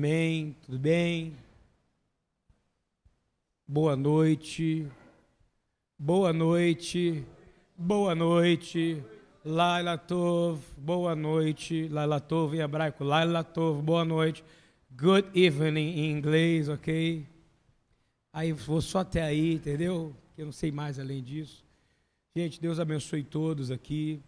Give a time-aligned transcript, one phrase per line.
[0.00, 1.36] Amém, tudo bem?
[3.68, 4.88] Boa noite,
[5.98, 7.22] boa noite,
[7.76, 9.04] boa noite,
[9.44, 14.42] Laila Tov, boa noite, Laila Tov em hebraico, Laila Tov, boa noite,
[14.90, 17.26] good evening em inglês, ok?
[18.32, 20.16] Aí vou só até aí, entendeu?
[20.38, 21.62] Eu não sei mais além disso.
[22.34, 24.18] Gente, Deus abençoe todos aqui.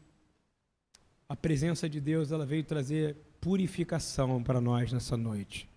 [1.27, 5.68] A presença de Deus, ela veio trazer purificação para nós nessa noite.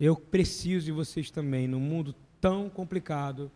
[0.00, 3.50] Eu preciso de vocês também, num mundo tão complicado,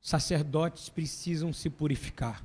[0.00, 2.42] sacerdotes precisam se purificar.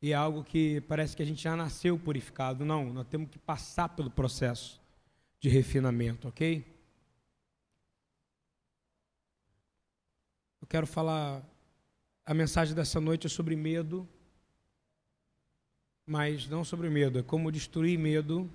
[0.00, 2.64] E é algo que parece que a gente já nasceu purificado.
[2.64, 4.80] Não, nós temos que passar pelo processo
[5.40, 6.64] de refinamento, ok?
[10.60, 11.42] Eu quero falar
[12.24, 14.08] a mensagem dessa noite é sobre medo,
[16.06, 18.50] mas não sobre medo, é como destruir medo.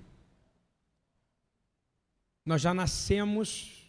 [2.44, 3.86] Nós já nascemos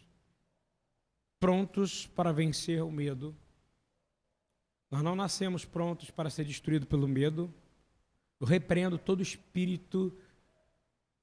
[1.39, 3.35] prontos para vencer o medo.
[4.91, 7.53] Nós não nascemos prontos para ser destruído pelo medo.
[8.39, 10.11] Eu repreendo todo espírito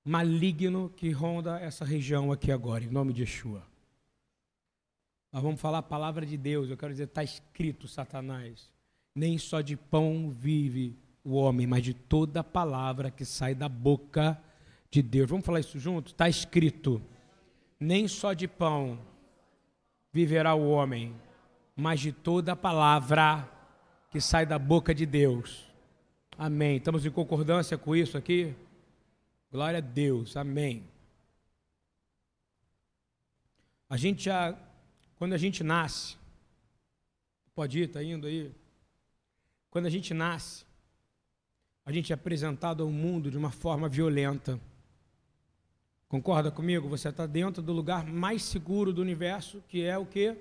[0.04, 3.66] maligno que ronda essa região aqui agora, em nome de Yeshua.
[5.32, 6.70] Nós vamos falar a palavra de Deus.
[6.70, 8.70] Eu quero dizer, está escrito, Satanás.
[9.14, 14.40] Nem só de pão vive o homem, mas de toda palavra que sai da boca
[14.90, 15.28] de Deus.
[15.28, 16.12] Vamos falar isso junto?
[16.12, 17.02] Está escrito.
[17.78, 18.98] Nem só de pão
[20.12, 21.14] viverá o homem,
[21.74, 23.50] mas de toda palavra
[24.10, 25.66] que sai da boca de Deus.
[26.38, 26.76] Amém.
[26.76, 28.54] Estamos em concordância com isso aqui?
[29.50, 30.36] Glória a Deus.
[30.36, 30.84] Amém.
[33.90, 34.56] A gente já
[35.16, 36.16] quando a gente nasce,
[37.54, 38.52] pode ir, está indo aí.
[39.70, 40.64] Quando a gente nasce,
[41.86, 44.60] a gente é apresentado ao mundo de uma forma violenta.
[46.06, 46.86] Concorda comigo?
[46.88, 50.36] Você está dentro do lugar mais seguro do universo, que é o quê?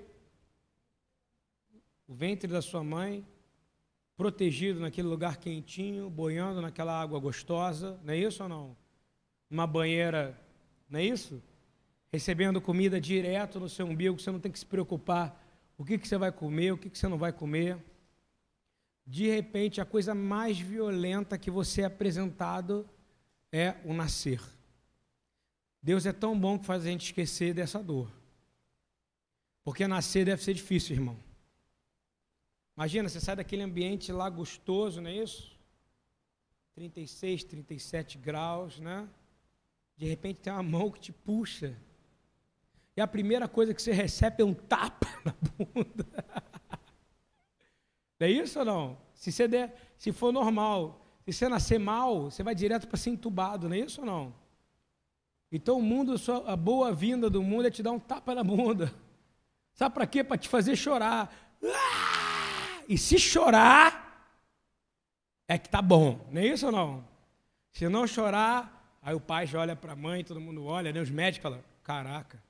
[2.06, 3.24] O ventre da sua mãe,
[4.14, 8.76] protegido naquele lugar quentinho, boiando naquela água gostosa, não é isso ou não?
[9.50, 10.38] Uma banheira,
[10.90, 11.40] não é isso?
[12.16, 15.42] recebendo comida direto no seu umbigo, você não tem que se preocupar
[15.76, 17.76] o que, que você vai comer, o que, que você não vai comer.
[19.06, 22.88] De repente, a coisa mais violenta que você é apresentado
[23.52, 24.42] é o nascer.
[25.80, 28.10] Deus é tão bom que faz a gente esquecer dessa dor.
[29.62, 31.16] Porque nascer deve ser difícil, irmão.
[32.76, 35.56] Imagina, você sai daquele ambiente lá gostoso, não é isso?
[36.74, 39.08] 36, 37 graus, né?
[39.96, 41.76] De repente tem uma mão que te puxa
[42.96, 46.06] e a primeira coisa que você recebe é um tapa na bunda.
[48.18, 48.98] Não é isso ou não?
[49.14, 53.10] Se, você der, se for normal, se você nascer mal, você vai direto para ser
[53.10, 54.34] entubado, não é isso ou não?
[55.50, 56.14] Então o mundo,
[56.46, 58.92] a boa vinda do mundo é te dar um tapa na bunda.
[59.72, 60.24] Sabe para quê?
[60.24, 61.32] Para te fazer chorar.
[61.62, 62.82] Ah!
[62.88, 64.06] E se chorar,
[65.48, 67.04] é que tá bom, não é isso ou não?
[67.72, 71.00] Se não chorar, aí o pai já olha para a mãe, todo mundo olha, né?
[71.00, 72.42] os médicos falam, caraca,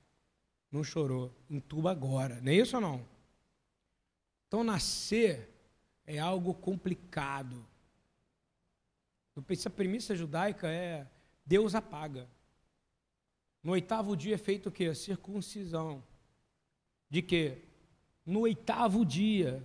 [0.71, 2.39] não chorou, entuba agora.
[2.41, 3.05] Não é isso ou não?
[4.47, 5.49] Então, nascer
[6.07, 7.67] é algo complicado.
[9.35, 11.05] A premissa judaica é
[11.45, 12.27] Deus apaga.
[13.61, 14.85] No oitavo dia é feito o quê?
[14.85, 16.01] A circuncisão.
[17.09, 17.61] De quê?
[18.25, 19.61] No oitavo dia,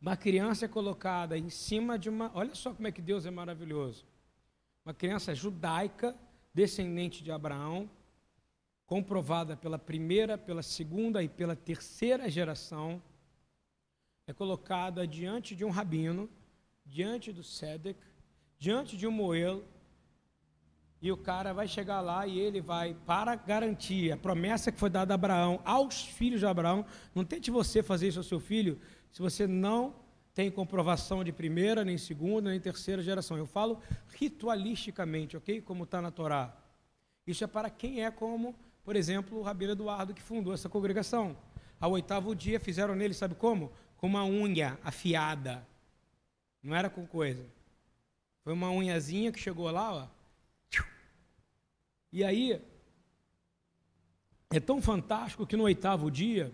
[0.00, 2.30] uma criança é colocada em cima de uma.
[2.34, 4.04] Olha só como é que Deus é maravilhoso.
[4.84, 6.16] Uma criança judaica,
[6.52, 7.88] descendente de Abraão,
[8.86, 13.00] comprovada pela primeira, pela segunda e pela terceira geração,
[14.26, 16.28] é colocada diante de um rabino,
[16.84, 17.98] diante do Sedek,
[18.58, 19.64] diante de um Moel,
[21.00, 24.88] e o cara vai chegar lá e ele vai, para garantir a promessa que foi
[24.88, 26.84] dada a Abraão, aos filhos de Abraão,
[27.14, 29.94] não tente você fazer isso ao seu filho, se você não
[30.32, 33.36] tem comprovação de primeira, nem segunda, nem terceira geração.
[33.36, 33.80] Eu falo
[34.14, 35.60] ritualisticamente, ok?
[35.60, 36.56] Como está na Torá.
[37.26, 38.54] Isso é para quem é como
[38.84, 41.36] por exemplo, o Rabino Eduardo, que fundou essa congregação.
[41.80, 43.70] Ao oitavo dia fizeram nele, sabe como?
[44.02, 45.64] Com uma unha afiada.
[46.60, 47.46] Não era com coisa.
[48.42, 50.08] Foi uma unhazinha que chegou lá, ó.
[52.12, 52.60] E aí,
[54.50, 56.52] é tão fantástico que no oitavo dia,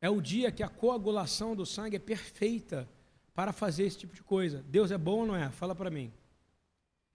[0.00, 2.88] é o dia que a coagulação do sangue é perfeita
[3.34, 4.64] para fazer esse tipo de coisa.
[4.68, 5.50] Deus é bom ou não é?
[5.50, 6.12] Fala para mim.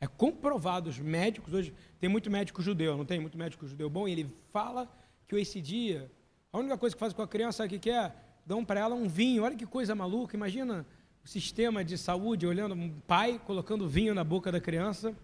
[0.02, 4.06] É comprovado, os médicos hoje, tem muito médico judeu, não tem muito médico judeu bom,
[4.06, 4.94] e ele fala
[5.26, 6.12] que esse dia,
[6.52, 8.14] a única coisa que faz com a criança, sabe o que é?
[8.46, 10.86] Dão para ela um vinho, olha que coisa maluca, imagina
[11.24, 15.16] o sistema de saúde olhando um pai colocando vinho na boca da criança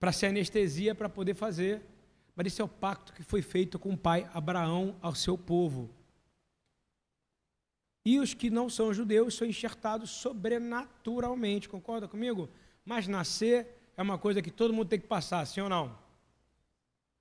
[0.00, 1.82] para ser anestesia para poder fazer.
[2.34, 5.90] Mas esse é o pacto que foi feito com o pai Abraão ao seu povo.
[8.04, 12.48] E os que não são judeus são enxertados sobrenaturalmente, concorda comigo?
[12.84, 13.66] Mas nascer
[13.96, 15.98] é uma coisa que todo mundo tem que passar, sim ou não?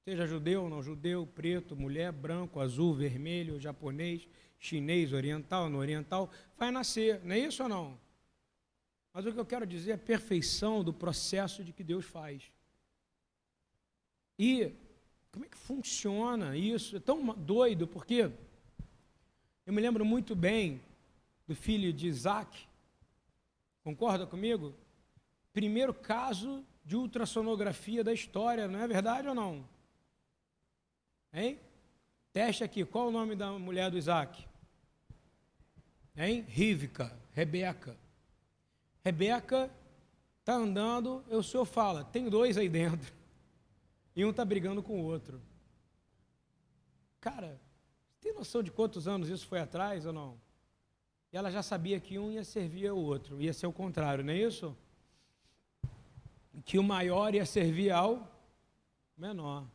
[0.06, 4.26] Seja judeu, não judeu, preto, mulher, branco, azul, vermelho, japonês,
[4.60, 8.00] chinês, oriental, não oriental, vai nascer, não é isso ou não?
[9.14, 12.52] Mas o que eu quero dizer é a perfeição do processo de que Deus faz.
[14.38, 14.72] E
[15.32, 16.96] como é que funciona isso?
[16.96, 18.32] É tão doido, porque
[19.66, 20.82] eu me lembro muito bem
[21.48, 22.68] do filho de Isaac,
[23.84, 24.74] concorda comigo?
[25.52, 29.68] Primeiro caso de ultrassonografia da história, não é verdade ou não?
[31.34, 31.60] Hein?
[32.32, 34.47] Teste aqui, qual o nome da mulher do Isaac?
[36.18, 36.46] Hein?
[36.48, 37.96] Rivka, Rebeca.
[39.06, 39.72] Rebeca
[40.40, 43.14] está andando, o senhor fala, tem dois aí dentro.
[44.16, 45.40] E um está brigando com o outro.
[47.22, 47.60] Cara,
[48.20, 50.40] tem noção de quantos anos isso foi atrás ou não?
[51.32, 54.34] E ela já sabia que um ia servir ao outro, ia ser o contrário, não
[54.34, 54.76] é isso?
[56.66, 58.28] Que o maior ia servir ao
[59.16, 59.68] menor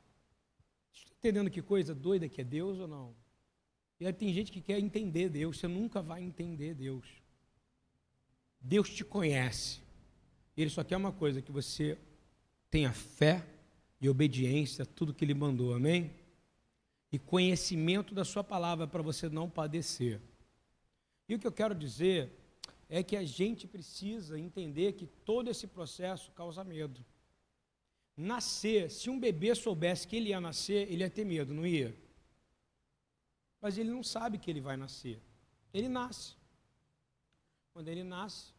[1.23, 3.15] entendendo que coisa doida que é Deus ou não?
[4.09, 7.07] E tem gente que quer entender Deus, você nunca vai entender Deus.
[8.61, 9.81] Deus te conhece.
[10.57, 11.97] Ele só quer uma coisa, que você
[12.71, 13.45] tenha fé
[14.01, 16.11] e obediência a tudo que ele mandou, amém?
[17.11, 20.21] E conhecimento da sua palavra para você não padecer.
[21.29, 22.31] E o que eu quero dizer
[22.89, 27.05] é que a gente precisa entender que todo esse processo causa medo
[28.17, 31.95] nascer, se um bebê soubesse que ele ia nascer, ele ia ter medo, não ia?
[33.63, 35.23] Mas ele não sabe que ele vai nascer.
[35.73, 36.35] Ele nasce.
[37.73, 38.53] Quando ele nasce,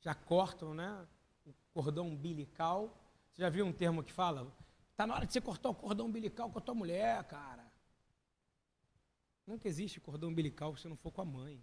[0.00, 1.06] já cortam né,
[1.44, 2.98] o cordão umbilical.
[3.30, 4.50] Você já viu um termo que fala?
[4.90, 7.70] Está na hora de você cortar o cordão umbilical com a tua mulher, cara.
[9.46, 11.62] Nunca existe cordão umbilical se não for com a mãe.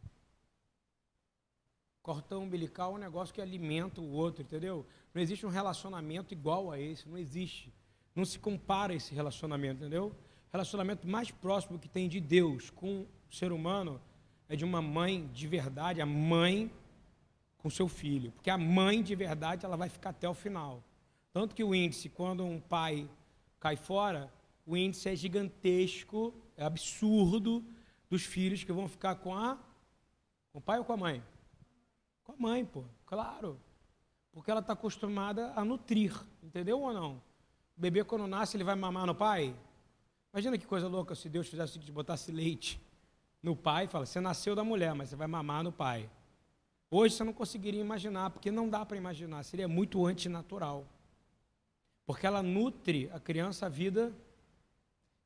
[2.04, 4.86] Cordão umbilical é um negócio que alimenta o outro, entendeu?
[5.14, 7.74] Não existe um relacionamento igual a esse, não existe.
[8.16, 10.16] Não se compara esse relacionamento, entendeu?
[10.52, 14.02] Relacionamento mais próximo que tem de Deus com o ser humano
[14.48, 16.72] é de uma mãe de verdade, a mãe
[17.58, 18.32] com seu filho.
[18.32, 20.84] Porque a mãe de verdade, ela vai ficar até o final.
[21.32, 23.08] Tanto que o índice, quando um pai
[23.60, 24.34] cai fora,
[24.66, 27.64] o índice é gigantesco, é absurdo
[28.10, 29.58] dos filhos que vão ficar com a
[30.52, 31.24] com o pai ou com a mãe?
[32.24, 33.60] Com a mãe, pô, claro.
[34.32, 37.22] Porque ela está acostumada a nutrir, entendeu ou não?
[37.78, 39.56] O bebê, quando nasce, ele vai mamar no pai?
[40.32, 42.80] Imagina que coisa louca se Deus fizesse o seguinte: botasse leite
[43.42, 46.10] no pai e fala: você nasceu da mulher, mas você vai mamar no pai.
[46.92, 50.88] Hoje você não conseguiria imaginar, porque não dá para imaginar, seria muito antinatural.
[52.06, 54.12] Porque ela nutre a criança a vida.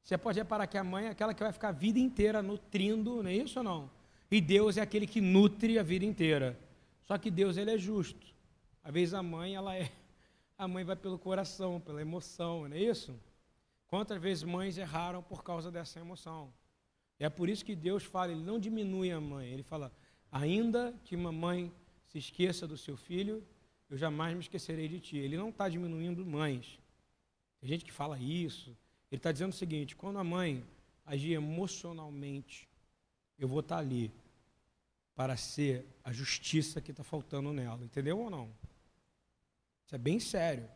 [0.04, 3.24] Você pode reparar que a mãe é aquela que vai ficar a vida inteira nutrindo,
[3.24, 3.90] não é isso ou não?
[4.30, 6.60] E Deus é aquele que nutre a vida inteira.
[7.04, 8.28] Só que Deus ele é justo.
[8.84, 9.90] Às vezes a mãe ela é
[10.58, 13.14] a mãe vai pelo coração, pela emoção, não é isso?
[13.94, 16.52] Quantas vezes mães erraram por causa dessa emoção?
[17.20, 19.94] É por isso que Deus fala, ele não diminui a mãe, ele fala:
[20.32, 21.72] ainda que uma mãe
[22.08, 23.46] se esqueça do seu filho,
[23.88, 25.18] eu jamais me esquecerei de ti.
[25.18, 26.80] Ele não está diminuindo mães.
[27.60, 28.76] Tem gente que fala isso.
[29.12, 30.66] Ele está dizendo o seguinte: quando a mãe
[31.06, 32.68] agir emocionalmente,
[33.38, 34.12] eu vou estar tá ali
[35.14, 37.86] para ser a justiça que está faltando nela.
[37.86, 38.52] Entendeu ou não?
[39.86, 40.68] Isso é bem sério.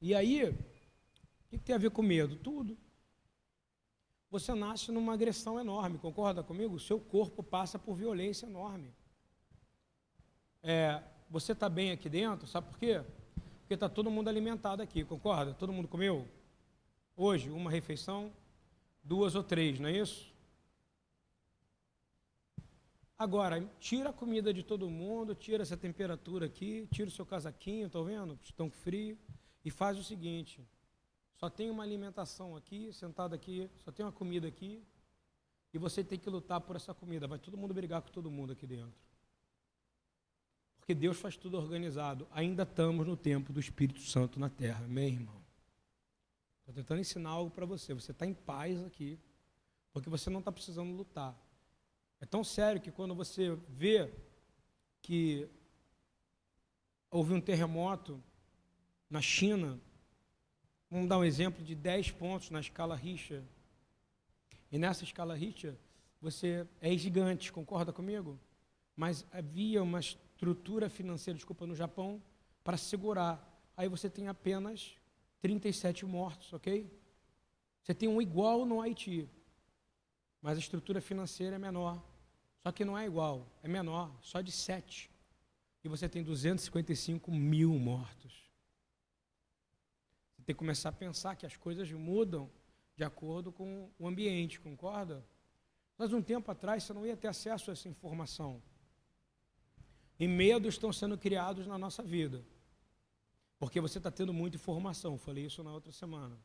[0.00, 0.56] E aí,
[1.48, 2.36] o que tem a ver com medo?
[2.36, 2.76] Tudo.
[4.30, 6.74] Você nasce numa agressão enorme, concorda comigo?
[6.74, 8.92] O seu corpo passa por violência enorme.
[10.62, 13.02] É, você está bem aqui dentro, sabe por quê?
[13.60, 15.54] Porque está todo mundo alimentado aqui, concorda?
[15.54, 16.28] Todo mundo comeu?
[17.16, 18.30] Hoje, uma refeição,
[19.02, 20.30] duas ou três, não é isso?
[23.18, 27.88] Agora, tira a comida de todo mundo, tira essa temperatura aqui, tira o seu casaquinho,
[27.88, 28.38] tá vendo?
[28.44, 29.18] Estão frio,
[29.64, 30.60] e faz o seguinte:
[31.38, 34.84] só tem uma alimentação aqui, sentado aqui, só tem uma comida aqui,
[35.72, 37.28] e você tem que lutar por essa comida.
[37.28, 38.98] Vai todo mundo brigar com todo mundo aqui dentro.
[40.78, 42.26] Porque Deus faz tudo organizado.
[42.32, 45.40] Ainda estamos no tempo do Espírito Santo na terra, amém, irmão?
[46.60, 47.94] Estou tentando ensinar algo para você.
[47.94, 49.16] Você está em paz aqui,
[49.92, 51.36] porque você não está precisando lutar.
[52.20, 54.12] É tão sério que quando você vê
[55.00, 55.48] que
[57.08, 58.20] houve um terremoto
[59.08, 59.80] na China,
[60.90, 63.42] vamos dar um exemplo de 10 pontos na escala Richter.
[64.70, 65.74] E nessa escala Richter,
[66.20, 68.38] você é gigante, concorda comigo?
[68.96, 72.22] Mas havia uma estrutura financeira, desculpa, no Japão,
[72.64, 73.44] para segurar.
[73.76, 74.96] Aí você tem apenas
[75.40, 76.90] 37 mortos, ok?
[77.82, 79.28] Você tem um igual no Haiti,
[80.42, 82.02] mas a estrutura financeira é menor.
[82.62, 85.10] Só que não é igual, é menor, só de 7.
[85.84, 88.47] E você tem 255 mil mortos.
[90.48, 92.50] Tem que começar a pensar que as coisas mudam
[92.96, 95.22] de acordo com o ambiente, concorda?
[95.98, 98.62] Mas um tempo atrás você não ia ter acesso a essa informação.
[100.18, 102.42] E medos estão sendo criados na nossa vida.
[103.58, 105.18] Porque você está tendo muita informação.
[105.18, 106.40] Falei isso na outra semana.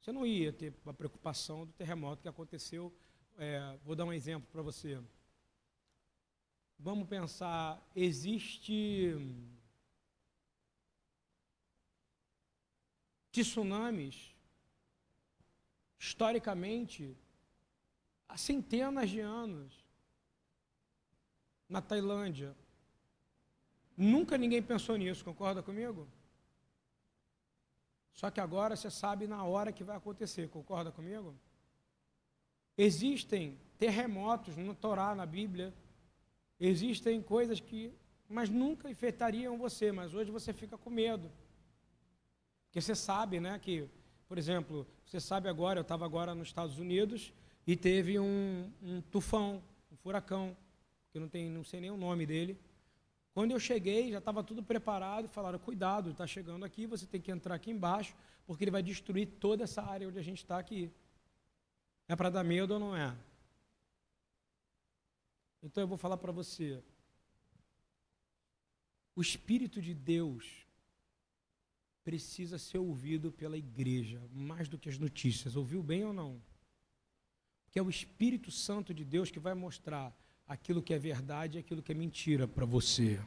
[0.00, 2.90] Você não ia ter a preocupação do terremoto que aconteceu.
[3.36, 4.98] É, vou dar um exemplo para você.
[6.78, 9.12] Vamos pensar, existe
[13.30, 14.34] tsunamis
[15.98, 17.16] historicamente,
[18.28, 19.84] há centenas de anos,
[21.68, 22.56] na Tailândia.
[23.96, 26.08] Nunca ninguém pensou nisso, concorda comigo?
[28.12, 31.34] Só que agora você sabe na hora que vai acontecer, concorda comigo?
[32.76, 35.74] Existem terremotos no Torá, na Bíblia,
[36.60, 37.92] existem coisas que,
[38.28, 41.30] mas nunca afetariam você, mas hoje você fica com medo.
[42.68, 43.88] Porque você sabe, né, que
[44.28, 47.32] por exemplo, você sabe agora, eu estava agora nos Estados Unidos
[47.66, 50.54] e teve um, um tufão, um furacão,
[51.10, 52.60] que não, tem, não sei nem o nome dele.
[53.32, 57.30] Quando eu cheguei, já estava tudo preparado falaram: cuidado, está chegando aqui, você tem que
[57.30, 58.14] entrar aqui embaixo,
[58.46, 60.92] porque ele vai destruir toda essa área onde a gente está aqui.
[62.06, 63.16] É para dar medo ou não é?
[65.62, 66.82] Então eu vou falar para você.
[69.16, 70.67] O Espírito de Deus
[72.08, 75.56] precisa ser ouvido pela igreja, mais do que as notícias.
[75.56, 76.40] Ouviu bem ou não?
[77.70, 81.60] Que é o Espírito Santo de Deus que vai mostrar aquilo que é verdade e
[81.60, 83.20] aquilo que é mentira para você.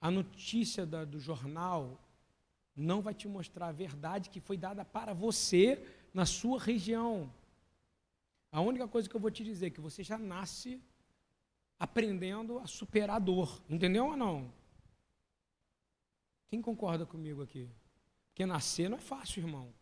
[0.00, 2.00] A notícia da, do jornal
[2.74, 7.32] não vai te mostrar a verdade que foi dada para você na sua região.
[8.50, 10.82] A única coisa que eu vou te dizer é que você já nasce
[11.78, 13.62] aprendendo a superar a dor.
[13.70, 14.52] Entendeu ou não?
[16.52, 17.66] Quem concorda comigo aqui?
[18.26, 19.72] Porque nascer não é fácil, irmão.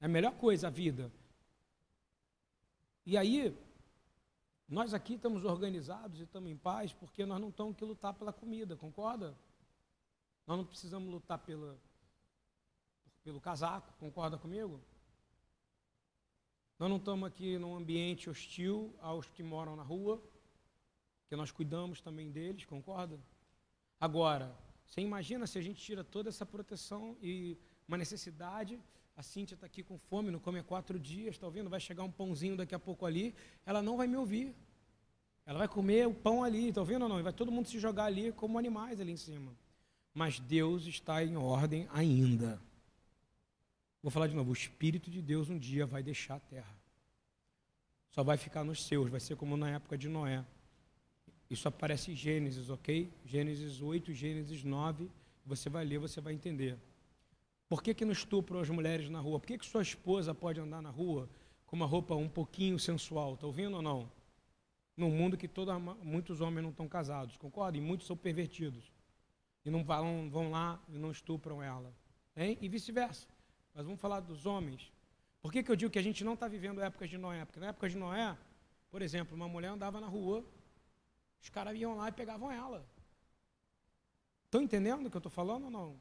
[0.00, 1.12] É a melhor coisa a vida.
[3.04, 3.52] E aí,
[4.68, 8.32] nós aqui estamos organizados e estamos em paz porque nós não temos que lutar pela
[8.32, 9.36] comida, concorda?
[10.46, 11.76] Nós não precisamos lutar pela,
[13.24, 14.80] pelo casaco, concorda comigo?
[16.78, 20.22] Nós não estamos aqui num ambiente hostil aos que moram na rua,
[21.28, 23.18] que nós cuidamos também deles, concorda?
[23.98, 24.56] Agora,
[24.86, 28.78] você imagina se a gente tira toda essa proteção e uma necessidade.
[29.16, 31.70] A Cíntia está aqui com fome, não come há quatro dias, está ouvindo?
[31.70, 34.54] Vai chegar um pãozinho daqui a pouco ali, ela não vai me ouvir.
[35.44, 37.20] Ela vai comer o pão ali, está ouvindo ou não?
[37.20, 39.52] E vai todo mundo se jogar ali como animais ali em cima.
[40.12, 42.60] Mas Deus está em ordem ainda.
[44.02, 46.76] Vou falar de novo: o Espírito de Deus um dia vai deixar a terra.
[48.10, 50.44] Só vai ficar nos seus, vai ser como na época de Noé.
[51.48, 53.12] Isso aparece em Gênesis, ok?
[53.24, 55.10] Gênesis 8, Gênesis 9.
[55.44, 56.76] Você vai ler, você vai entender.
[57.68, 59.38] Por que, que não estupram as mulheres na rua?
[59.38, 61.28] Por que, que sua esposa pode andar na rua
[61.66, 63.34] com uma roupa um pouquinho sensual?
[63.34, 64.10] Está ouvindo ou não?
[64.96, 67.76] Num mundo que toda, muitos homens não estão casados, concorda?
[67.76, 68.90] E muitos são pervertidos.
[69.64, 71.92] E não vão, vão lá e não estupram ela.
[72.36, 72.56] Hein?
[72.60, 73.28] E vice-versa.
[73.74, 74.92] Mas vamos falar dos homens.
[75.40, 77.44] Por que, que eu digo que a gente não está vivendo épocas de Noé?
[77.44, 78.36] Porque na época de Noé,
[78.90, 80.44] por exemplo, uma mulher andava na rua
[81.40, 82.86] os caras iam lá e pegavam ela.
[84.44, 86.00] Estão entendendo o que eu estou falando ou não?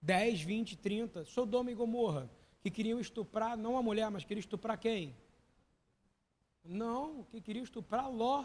[0.00, 4.78] 10, 20, 30, Sodoma e Gomorra, que queriam estuprar, não a mulher, mas queriam estuprar
[4.78, 5.14] quem?
[6.64, 8.44] Não, que queriam estuprar Ló.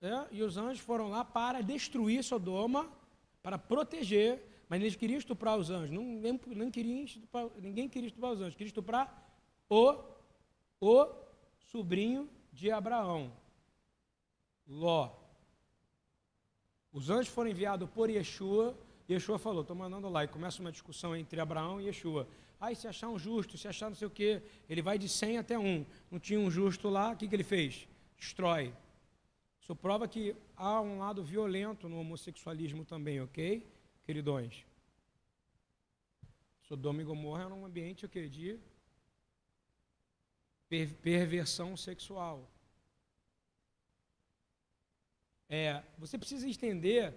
[0.00, 2.90] É, e os anjos foram lá para destruir Sodoma,
[3.42, 5.90] para proteger, mas eles queriam estuprar os anjos.
[5.90, 9.26] Não, nem, nem queriam estuprar, ninguém queria estuprar os anjos, queria estuprar
[9.68, 9.94] o,
[10.80, 11.06] o
[11.58, 13.32] sobrinho de Abraão.
[14.68, 15.10] Ló.
[16.92, 18.76] Os anjos foram enviados por Yeshua,
[19.10, 22.28] Yeshua falou, estou mandando lá, e começa uma discussão entre Abraão e Yeshua.
[22.60, 25.38] Aí se achar um justo, se achar não sei o quê, ele vai de 100
[25.38, 25.86] até 1.
[26.10, 27.88] Não tinha um justo lá, o que, que ele fez?
[28.18, 28.74] Destrói.
[29.60, 33.66] Isso prova que há um lado violento no homossexualismo também, ok?
[34.04, 34.64] Queridões.
[36.62, 38.58] Sodoma e Gomorra era um ambiente, eu queria de
[41.00, 42.46] perversão sexual.
[45.48, 47.14] É, você precisa entender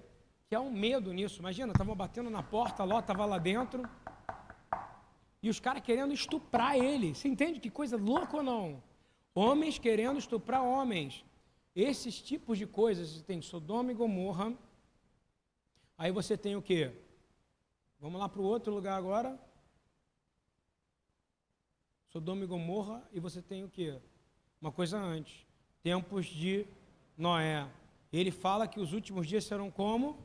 [0.47, 1.39] que há um medo nisso.
[1.39, 3.87] Imagina, estavam batendo na porta, Ló estava lá dentro,
[5.43, 7.15] e os caras querendo estuprar ele.
[7.15, 8.83] Você entende que coisa louca ou não?
[9.33, 11.25] Homens querendo estuprar homens.
[11.75, 14.53] Esses tipos de coisas, você tem Sodoma e Gomorra.
[15.97, 16.91] Aí você tem o quê?
[17.99, 19.39] Vamos lá para o outro lugar agora.
[22.09, 23.97] Sodoma e Gomorra, e você tem o quê?
[24.59, 25.45] Uma coisa antes.
[25.81, 26.67] Tempos de
[27.17, 27.67] Noé.
[28.11, 30.17] Ele fala que os últimos dias serão como?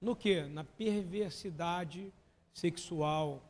[0.00, 0.42] No que?
[0.42, 2.12] Na perversidade
[2.52, 3.42] sexual,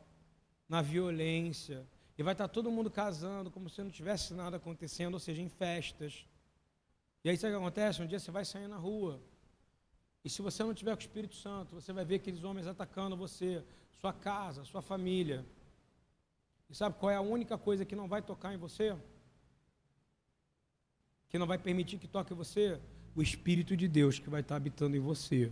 [0.67, 1.85] na violência.
[2.17, 5.49] E vai estar todo mundo casando como se não tivesse nada acontecendo, ou seja, em
[5.49, 6.25] festas.
[7.23, 8.01] E aí sabe o que acontece?
[8.01, 9.19] Um dia você vai sair na rua.
[10.23, 13.17] E se você não tiver com o Espírito Santo, você vai ver aqueles homens atacando
[13.17, 13.63] você,
[13.99, 15.45] sua casa, sua família.
[16.69, 18.95] E sabe qual é a única coisa que não vai tocar em você?
[21.27, 22.79] Que não vai permitir que toque você?
[23.15, 25.51] O Espírito de Deus que vai estar habitando em você.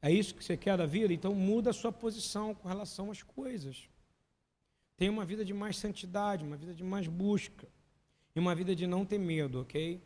[0.00, 1.12] É isso que você quer da vida?
[1.12, 3.88] Então muda a sua posição com relação às coisas.
[4.96, 7.66] Tenha uma vida de mais santidade, uma vida de mais busca.
[8.34, 10.00] E uma vida de não ter medo, ok?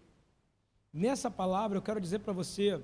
[0.92, 2.82] Nessa palavra eu quero dizer para você,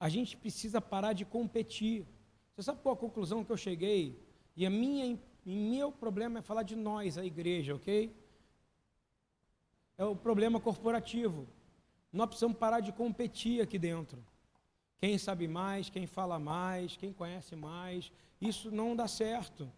[0.00, 2.06] a gente precisa parar de competir.
[2.54, 4.18] Você sabe qual a conclusão que eu cheguei?
[4.56, 8.10] E a minha meu problema é falar de nós, a igreja, ok?
[9.98, 11.46] É o problema corporativo.
[12.14, 14.24] Nós precisamos parar de competir aqui dentro.
[14.98, 19.70] Quem sabe mais, quem fala mais, quem conhece mais, isso não dá certo.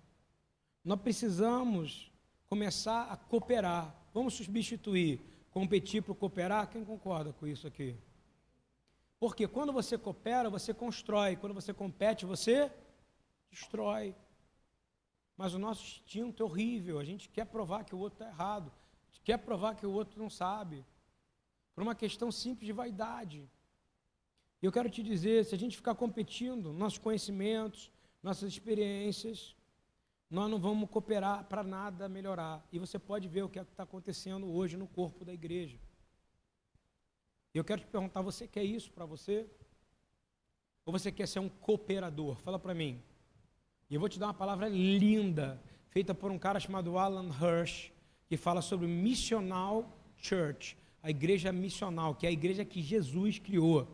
[0.85, 2.13] Nós precisamos
[2.49, 3.95] começar a cooperar.
[4.13, 5.21] Vamos substituir
[5.57, 6.69] competir por cooperar.
[6.69, 7.97] Quem concorda com isso aqui?
[9.19, 11.35] Porque quando você coopera, você constrói.
[11.35, 12.71] Quando você compete, você
[13.51, 14.15] destrói.
[15.35, 16.99] Mas o nosso instinto é horrível.
[16.99, 18.71] A gente quer provar que o outro está errado.
[18.71, 20.85] A gente quer provar que o outro não sabe.
[21.77, 23.49] Por uma questão simples de vaidade.
[24.61, 27.93] E eu quero te dizer: se a gente ficar competindo, nossos conhecimentos,
[28.23, 29.55] nossas experiências,
[30.31, 32.67] nós não vamos cooperar para nada melhorar.
[32.73, 35.79] E você pode ver o que é está acontecendo hoje no corpo da igreja.
[37.55, 39.47] Eu quero te perguntar: você quer isso para você?
[40.87, 42.37] Ou você quer ser um cooperador?
[42.37, 43.03] Fala para mim.
[43.91, 47.93] E eu vou te dar uma palavra linda, feita por um cara chamado Alan Hirsch,
[48.27, 53.87] que fala sobre missional church, a igreja missional, que é a igreja que Jesus criou.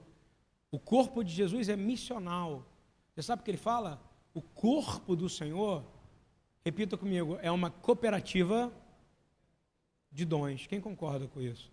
[0.70, 2.66] O corpo de Jesus é missional.
[3.12, 4.02] Você sabe o que ele fala?
[4.32, 5.84] O corpo do Senhor,
[6.64, 8.72] repita comigo, é uma cooperativa
[10.10, 10.66] de dons.
[10.66, 11.70] Quem concorda com isso?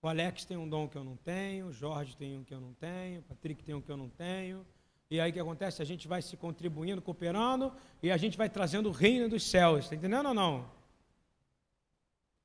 [0.00, 2.60] O Alex tem um dom que eu não tenho, o Jorge tem um que eu
[2.62, 4.64] não tenho, o Patrick tem um que eu não tenho,
[5.10, 5.82] e aí o que acontece?
[5.82, 7.70] A gente vai se contribuindo, cooperando,
[8.02, 9.84] e a gente vai trazendo o reino dos céus.
[9.84, 10.70] Está entendendo ou não?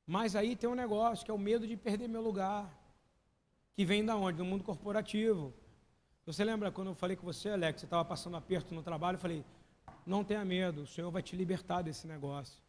[0.10, 2.68] Mas aí tem um negócio que é o medo de perder meu lugar.
[3.76, 4.40] Que vem da onde?
[4.40, 5.54] Do mundo corporativo.
[6.26, 9.20] Você lembra quando eu falei com você, Alex, você estava passando aperto no trabalho, eu
[9.20, 9.46] falei,
[10.08, 12.60] não tenha medo, o Senhor vai te libertar desse negócio.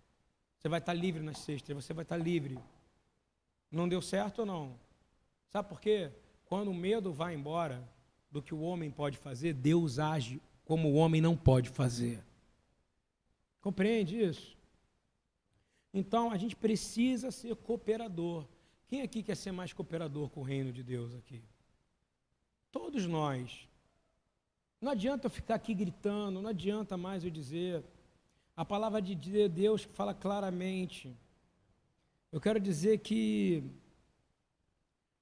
[0.59, 2.59] Você vai estar livre nas sextas, você vai estar livre.
[3.71, 4.79] Não deu certo ou não?
[5.49, 6.13] Sabe por quê?
[6.45, 7.89] Quando o medo vai embora,
[8.31, 12.23] do que o homem pode fazer, Deus age como o homem não pode fazer.
[13.63, 14.60] Compreende isso?
[15.93, 18.47] Então a gente precisa ser cooperador.
[18.87, 21.43] Quem aqui quer ser mais cooperador com o reino de Deus aqui?
[22.71, 23.69] Todos nós.
[24.81, 27.85] Não adianta eu ficar aqui gritando, não adianta mais eu dizer.
[28.57, 31.15] A palavra de Deus fala claramente.
[32.33, 33.63] Eu quero dizer que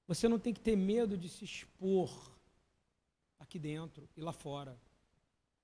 [0.07, 2.09] você não tem que ter medo de se expor
[3.39, 4.77] aqui dentro e lá fora.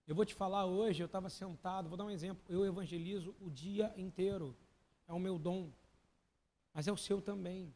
[0.07, 3.49] Eu vou te falar hoje, eu estava sentado, vou dar um exemplo, eu evangelizo o
[3.49, 4.55] dia inteiro.
[5.07, 5.71] É o meu dom.
[6.73, 7.73] Mas é o seu também.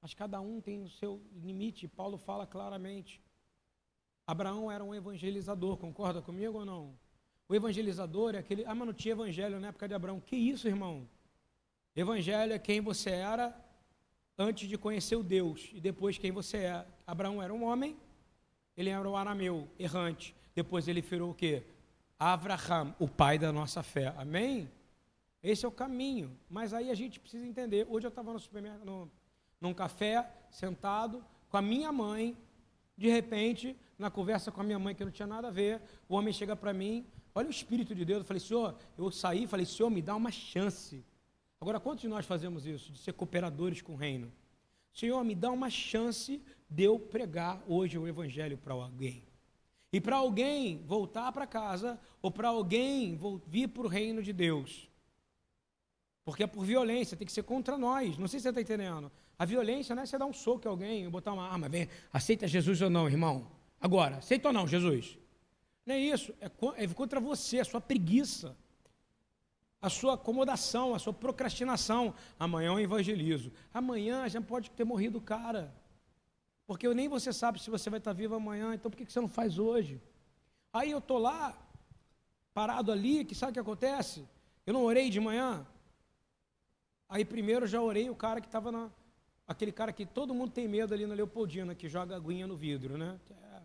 [0.00, 1.88] Mas cada um tem o seu limite.
[1.88, 3.20] Paulo fala claramente.
[4.26, 6.98] Abraão era um evangelizador, concorda comigo ou não?
[7.48, 8.64] O evangelizador é aquele.
[8.64, 10.20] Ah, mas não tinha evangelho na época de Abraão.
[10.20, 11.08] Que isso, irmão?
[11.94, 13.54] Evangelho é quem você era
[14.36, 16.86] antes de conhecer o Deus e depois quem você é.
[17.06, 17.96] Abraão era um homem
[18.76, 20.34] ele era o arameu, errante.
[20.54, 21.62] Depois ele virou o quê?
[22.18, 24.12] Avraham, o pai da nossa fé.
[24.16, 24.70] Amém?
[25.44, 26.34] Esse é o caminho.
[26.48, 27.86] Mas aí a gente precisa entender.
[27.90, 29.10] Hoje eu estava no supermercado, no,
[29.60, 32.34] num café, sentado, com a minha mãe.
[32.96, 36.14] De repente, na conversa com a minha mãe, que não tinha nada a ver, o
[36.14, 37.06] homem chega para mim.
[37.34, 38.20] Olha o Espírito de Deus.
[38.20, 41.04] Eu falei, Senhor, eu saí falei, Senhor, me dá uma chance.
[41.60, 42.90] Agora, quantos de nós fazemos isso?
[42.90, 44.32] De ser cooperadores com o reino?
[44.94, 49.22] Senhor, me dá uma chance de eu pregar hoje o Evangelho para alguém.
[49.92, 54.88] E para alguém voltar para casa, ou para alguém vir para o reino de Deus.
[56.24, 58.16] Porque é por violência, tem que ser contra nós.
[58.16, 59.10] Não sei se você está entendendo.
[59.38, 62.46] A violência não é você dar um soco em alguém, botar uma arma, vem, aceita
[62.48, 63.46] Jesus ou não, irmão.
[63.80, 65.18] Agora, aceita ou não, Jesus?
[65.84, 66.50] Não é isso, é,
[66.82, 68.56] é contra você, a sua preguiça
[69.84, 72.14] a sua acomodação, a sua procrastinação.
[72.38, 73.52] Amanhã eu evangelizo.
[73.72, 75.74] Amanhã já pode ter morrido o cara.
[76.66, 79.28] Porque nem você sabe se você vai estar vivo amanhã, então por que você não
[79.28, 80.00] faz hoje?
[80.72, 81.54] Aí eu tô lá,
[82.54, 84.26] parado ali, que sabe o que acontece?
[84.64, 85.66] Eu não orei de manhã.
[87.14, 88.90] Aí primeiro já orei o cara que estava na.
[89.46, 92.98] Aquele cara que todo mundo tem medo ali na Leopoldina, que joga aguinha no vidro,
[92.98, 93.20] né?
[93.30, 93.62] É,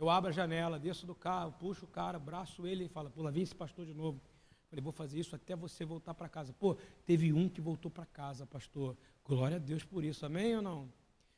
[0.00, 3.22] eu abro a janela, desço do carro, puxo o cara, abraço ele e falo, pô,
[3.22, 4.20] lá vem esse pastor de novo.
[4.68, 6.52] Falei, vou fazer isso até você voltar para casa.
[6.52, 8.96] Pô, teve um que voltou para casa, pastor.
[9.24, 10.92] Glória a Deus por isso, amém ou não?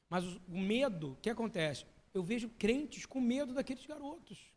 [0.08, 1.84] Mas o medo, o que acontece?
[2.14, 4.50] Eu vejo crentes com medo daqueles garotos.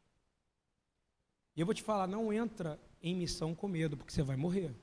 [1.53, 4.73] E eu vou te falar, não entra em missão com medo, porque você vai morrer.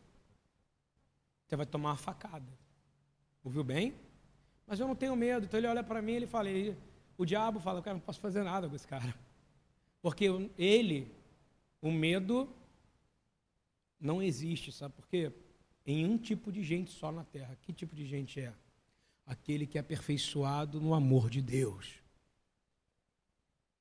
[1.51, 2.47] Você vai tomar uma facada.
[3.43, 3.93] Ouviu bem?
[4.65, 5.47] Mas eu não tenho medo.
[5.47, 6.49] Então ele olha para mim e ele fala,
[7.19, 9.13] o diabo fala, cara, não posso fazer nada com esse cara.
[10.01, 11.13] Porque ele,
[11.83, 12.49] o medo
[13.99, 15.33] não existe, sabe por quê?
[15.85, 17.57] Em um tipo de gente só na terra.
[17.61, 18.55] Que tipo de gente é?
[19.27, 22.01] Aquele que é aperfeiçoado no amor de Deus.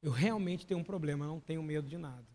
[0.02, 2.26] Eu realmente tenho um problema, eu não tenho medo de nada.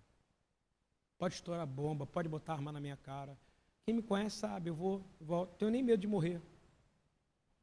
[1.18, 3.37] Pode estourar bomba, pode botar arma na minha cara.
[3.85, 6.40] Quem me conhece sabe, eu vou, eu vou tenho nem medo de morrer.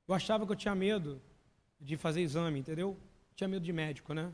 [0.08, 1.22] Eu achava que eu tinha medo
[1.80, 2.98] de fazer exame, entendeu?
[3.36, 4.34] Tinha medo de médico, né?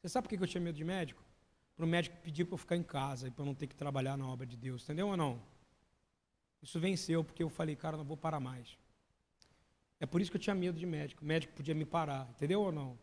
[0.00, 1.24] Você sabe por que eu tinha medo de médico?
[1.76, 3.74] para o médico pedir para eu ficar em casa e para eu não ter que
[3.74, 5.40] trabalhar na obra de Deus, entendeu ou não?
[6.62, 8.78] Isso venceu porque eu falei, cara, não vou parar mais.
[10.00, 11.22] É por isso que eu tinha medo de médico.
[11.22, 12.98] O médico podia me parar, entendeu ou não?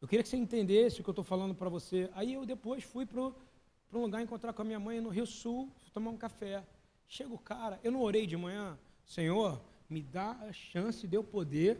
[0.00, 2.10] Eu queria que você entendesse o que eu estou falando para você.
[2.14, 5.70] Aí eu depois fui para um lugar encontrar com a minha mãe no Rio Sul,
[5.92, 6.64] tomar um café.
[7.10, 11.24] Chega o cara, eu não orei de manhã, Senhor, me dá a chance de eu
[11.24, 11.76] poder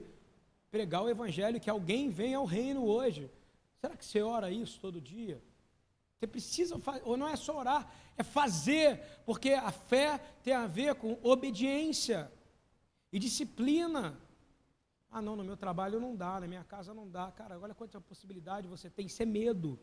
[0.72, 3.30] pregar o evangelho, que alguém venha ao reino hoje.
[3.80, 5.40] Será que você ora isso todo dia?
[6.18, 7.88] Você precisa fazer, ou não é só orar,
[8.18, 12.28] é fazer, porque a fé tem a ver com obediência
[13.12, 14.18] e disciplina.
[15.12, 17.30] Ah, não, no meu trabalho não dá, na minha casa não dá.
[17.30, 19.06] Cara, olha quanta possibilidade você tem.
[19.06, 19.78] Isso é medo.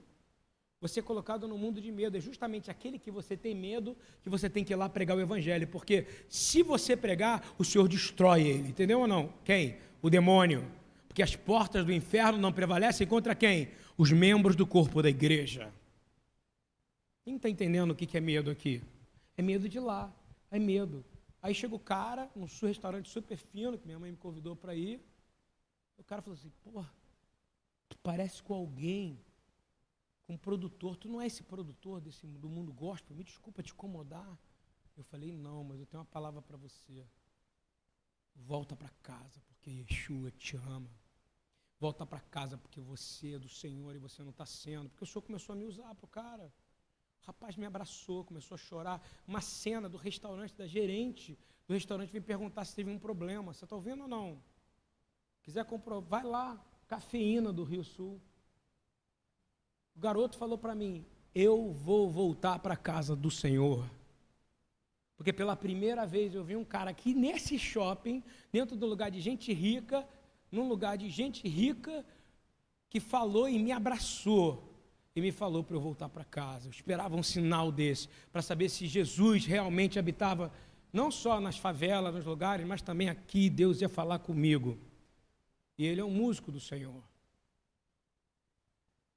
[0.79, 2.17] Você é colocado no mundo de medo.
[2.17, 5.21] É justamente aquele que você tem medo que você tem que ir lá pregar o
[5.21, 5.67] evangelho.
[5.67, 8.69] Porque se você pregar, o Senhor destrói ele.
[8.69, 9.33] Entendeu ou não?
[9.43, 9.77] Quem?
[10.01, 10.69] O demônio.
[11.07, 13.69] Porque as portas do inferno não prevalecem contra quem?
[13.97, 15.73] Os membros do corpo da igreja.
[17.23, 18.81] Quem está entendendo o que é medo aqui?
[19.35, 20.13] É medo de lá,
[20.51, 21.03] é medo.
[21.41, 25.01] Aí chega o cara, num restaurante super fino, que minha mãe me convidou para ir.
[25.97, 26.83] O cara falou assim: pô,
[27.89, 29.19] tu parece com alguém,
[30.27, 30.95] um produtor.
[30.97, 33.15] Tu não é esse produtor desse, do mundo gospel?
[33.15, 34.37] Me desculpa te incomodar.
[34.95, 37.05] Eu falei: não, mas eu tenho uma palavra para você.
[38.35, 40.89] Volta para casa, porque Yeshua te ama.
[41.79, 44.89] Volta para casa, porque você é do Senhor e você não está sendo.
[44.89, 46.51] Porque o Senhor começou a me usar para o cara.
[47.21, 49.01] O rapaz me abraçou, começou a chorar.
[49.27, 51.37] Uma cena do restaurante, da gerente
[51.67, 53.53] do restaurante, vem perguntar se teve um problema.
[53.53, 54.41] Você está ouvindo ou não?
[55.43, 58.21] Quiser comprovar, vai lá, cafeína do Rio Sul.
[59.97, 63.83] O garoto falou para mim: Eu vou voltar para a casa do Senhor.
[65.17, 69.19] Porque pela primeira vez eu vi um cara aqui nesse shopping, dentro do lugar de
[69.19, 70.07] gente rica,
[70.51, 72.05] num lugar de gente rica,
[72.87, 74.71] que falou e me abraçou
[75.15, 76.67] e me falou para eu voltar para casa.
[76.67, 80.53] Eu esperava um sinal desse, para saber se Jesus realmente habitava
[80.93, 83.49] não só nas favelas, nos lugares, mas também aqui.
[83.49, 84.77] Deus ia falar comigo.
[85.75, 87.06] E ele é um músico do Senhor.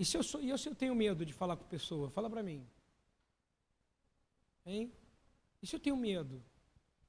[0.01, 2.09] E se eu, sou, e se eu tenho medo de falar com pessoa?
[2.09, 2.67] Fala para mim.
[4.65, 4.91] Hein?
[5.61, 6.43] E se eu tenho medo?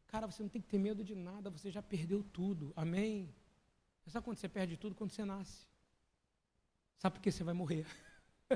[0.07, 2.73] Cara, você não tem que ter medo de nada, você já perdeu tudo.
[2.75, 3.33] Amém?
[4.07, 4.93] Sabe quando você perde tudo?
[4.93, 5.69] Quando você nasce.
[6.97, 7.85] Sabe por que você vai morrer?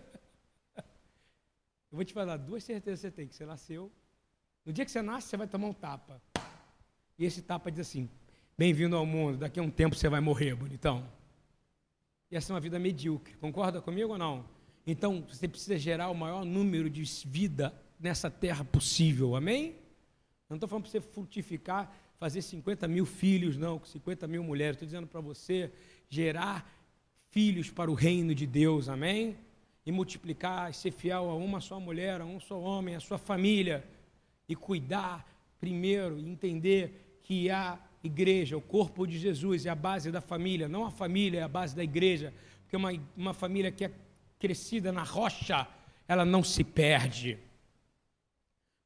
[1.90, 3.90] Eu vou te falar duas certezas que você tem, que você nasceu.
[4.66, 6.22] No dia que você nasce, você vai tomar um tapa.
[7.18, 8.10] E esse tapa diz assim:
[8.58, 11.10] Bem-vindo ao mundo, daqui a um tempo você vai morrer, bonitão.
[12.32, 13.36] E essa é uma vida medíocre.
[13.36, 14.46] Concorda comigo ou não?
[14.86, 19.76] Então, você precisa gerar o maior número de vida nessa terra possível, amém?
[20.50, 24.76] Não estou falando para você frutificar, fazer 50 mil filhos, não, com 50 mil mulheres.
[24.76, 25.72] Estou dizendo para você
[26.10, 26.72] gerar
[27.32, 29.38] filhos para o reino de Deus, amém?
[29.86, 33.18] e multiplicar, e ser fiel a uma só mulher, a um só homem, a sua
[33.18, 33.86] família,
[34.50, 35.26] e cuidar
[35.60, 40.70] primeiro e entender que a igreja, o corpo de Jesus é a base da família,
[40.70, 43.92] não a família é a base da igreja, porque uma, uma família que é
[44.40, 45.68] crescida na rocha,
[46.08, 47.38] ela não se perde.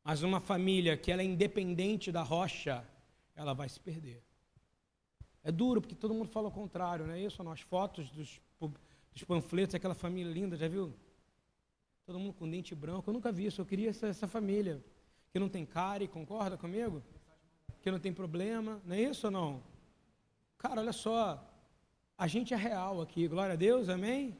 [0.03, 2.85] Mas uma família que ela é independente da rocha,
[3.35, 4.23] ela vai se perder.
[5.43, 7.47] É duro, porque todo mundo fala o contrário, não é isso?
[7.49, 8.41] As fotos dos
[9.15, 10.93] os panfletos, aquela família linda, já viu?
[12.05, 13.09] Todo mundo com dente branco.
[13.09, 14.83] Eu nunca vi isso, eu queria essa, essa família.
[15.31, 17.03] Que não tem cárie, concorda comigo?
[17.81, 19.63] Que não tem problema, não é isso ou não?
[20.57, 21.43] Cara, olha só,
[22.17, 24.37] a gente é real aqui, glória a Deus, amém?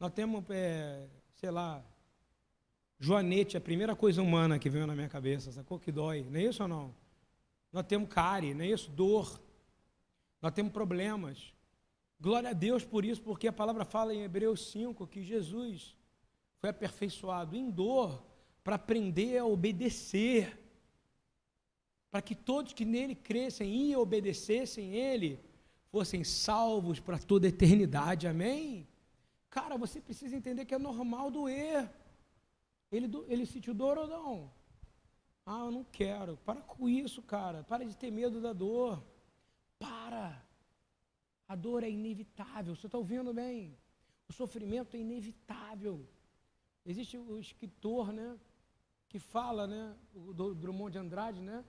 [0.00, 1.84] Nós temos, é, sei lá,
[2.98, 5.78] Joanete, a primeira coisa humana que veio na minha cabeça, sacou?
[5.78, 6.94] Que dói, não é isso ou não?
[7.72, 8.90] Nós temos cárie, não é isso?
[8.90, 9.40] Dor.
[10.40, 11.52] Nós temos problemas.
[12.20, 15.96] Glória a Deus por isso, porque a palavra fala em Hebreus 5 que Jesus
[16.58, 18.24] foi aperfeiçoado em dor
[18.62, 20.58] para aprender a obedecer.
[22.14, 25.40] Para que todos que nele crescem e obedecessem ele
[25.90, 28.28] fossem salvos para toda a eternidade.
[28.28, 28.86] Amém?
[29.50, 31.90] Cara, você precisa entender que é normal doer.
[32.92, 34.52] Ele, ele sentiu dor ou não?
[35.44, 36.36] Ah, eu não quero.
[36.44, 37.64] Para com isso, cara.
[37.64, 39.02] Para de ter medo da dor.
[39.76, 40.40] Para.
[41.48, 42.76] A dor é inevitável.
[42.76, 43.76] Você está ouvindo bem?
[44.28, 46.06] O sofrimento é inevitável.
[46.86, 48.38] Existe o escritor, né?
[49.08, 49.96] Que fala, né?
[50.14, 51.64] O Drummond de Andrade, né?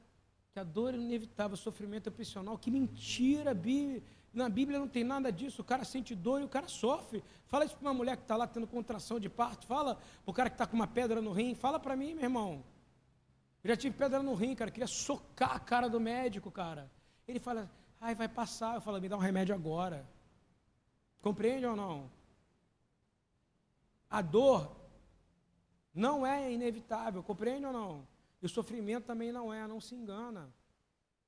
[0.55, 2.57] Que a dor é inevitável, o sofrimento é opcional.
[2.57, 4.01] Que mentira, Bíblia.
[4.33, 5.61] Na Bíblia não tem nada disso.
[5.61, 7.21] O cara sente dor e o cara sofre.
[7.45, 9.67] Fala isso para uma mulher que está lá tendo contração de parto.
[9.67, 11.55] Fala para o cara que está com uma pedra no rim.
[11.55, 12.63] Fala para mim, meu irmão.
[13.61, 14.71] Eu já tive pedra no rim, cara.
[14.71, 16.89] Queria socar a cara do médico, cara.
[17.27, 18.75] Ele fala, ai, vai passar.
[18.75, 20.07] Eu falo, me dá um remédio agora.
[21.21, 22.09] Compreende ou não?
[24.09, 24.73] A dor
[25.93, 28.14] não é inevitável, compreende ou não?
[28.45, 30.53] E o sofrimento também não é, não se engana.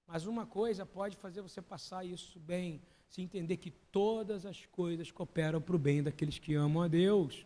[0.06, 5.12] Mas uma coisa pode fazer você passar isso bem, se entender que todas as coisas
[5.12, 7.43] cooperam para o bem daqueles que amam a Deus.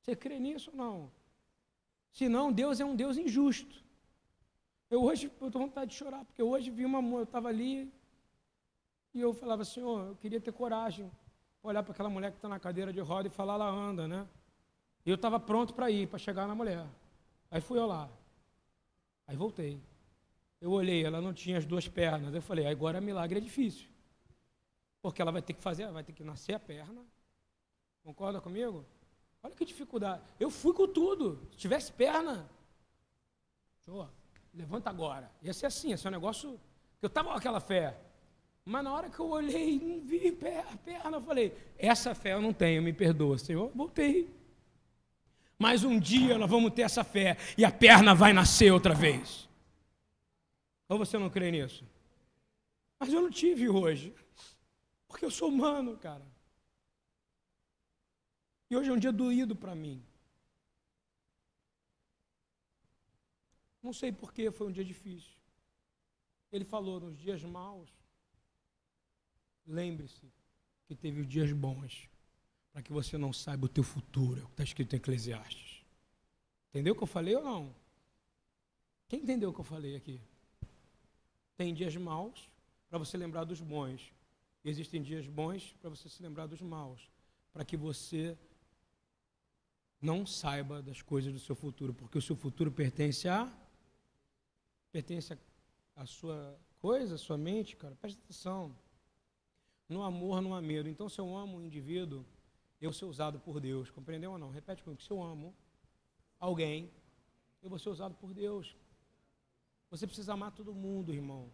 [0.00, 1.12] Você crê nisso ou não?
[2.10, 3.80] Senão, Deus é um Deus injusto.
[4.90, 7.88] Eu hoje, estou com vontade de chorar, porque hoje vi uma eu estava ali,
[9.14, 11.08] e eu falava, Senhor, eu queria ter coragem,
[11.62, 14.26] olhar para aquela mulher que está na cadeira de roda e falar, ela anda, né?
[15.06, 16.84] E eu estava pronto para ir, para chegar na mulher.
[17.52, 18.10] Aí fui eu lá.
[19.28, 19.78] Aí voltei.
[20.60, 22.34] Eu olhei, ela não tinha as duas pernas.
[22.34, 23.86] Eu falei, agora milagre é difícil.
[25.02, 27.04] Porque ela vai ter que fazer, vai ter que nascer a perna.
[28.02, 28.84] Concorda comigo?
[29.42, 30.22] Olha que dificuldade.
[30.40, 31.46] Eu fui com tudo.
[31.52, 32.50] Se tivesse perna,
[33.84, 34.08] show,
[34.52, 35.30] levanta agora.
[35.42, 36.58] Ia ser assim, ia ser um negócio.
[37.00, 37.96] Eu estava com aquela fé.
[38.64, 42.40] Mas na hora que eu olhei, não vi a perna, eu falei, essa fé eu
[42.40, 43.70] não tenho, me perdoa, Senhor.
[43.74, 44.37] Voltei.
[45.58, 49.48] Mas um dia nós vamos ter essa fé e a perna vai nascer outra vez.
[50.88, 51.84] Ou você não crê nisso?
[52.98, 54.14] Mas eu não tive hoje.
[55.08, 56.24] Porque eu sou humano, cara.
[58.70, 60.02] E hoje é um dia doído para mim.
[63.82, 65.36] Não sei porquê, foi um dia difícil.
[66.52, 67.90] Ele falou nos dias maus.
[69.66, 70.30] Lembre-se
[70.86, 72.08] que teve os dias bons,
[72.78, 75.82] para que você não saiba o teu futuro, é o que está escrito em Eclesiastes.
[76.70, 77.74] Entendeu o que eu falei ou não?
[79.08, 80.20] Quem entendeu o que eu falei aqui?
[81.56, 82.48] Tem dias maus
[82.88, 84.12] para você lembrar dos bons.
[84.64, 87.10] Existem dias bons para você se lembrar dos maus,
[87.52, 88.38] para que você
[90.00, 93.52] não saiba das coisas do seu futuro, porque o seu futuro pertence a
[94.92, 95.36] pertence
[95.96, 97.96] à sua coisa, à sua mente, cara.
[97.96, 98.72] Presta atenção.
[99.88, 100.88] No amor não há medo.
[100.88, 102.24] Então, se eu amo um indivíduo,
[102.80, 103.90] eu ser usado por Deus.
[103.90, 104.50] Compreendeu ou não?
[104.50, 105.02] Repete comigo.
[105.02, 105.54] Se eu amo
[106.38, 106.90] alguém,
[107.62, 108.76] eu vou ser usado por Deus.
[109.90, 111.50] Você precisa amar todo mundo, irmão.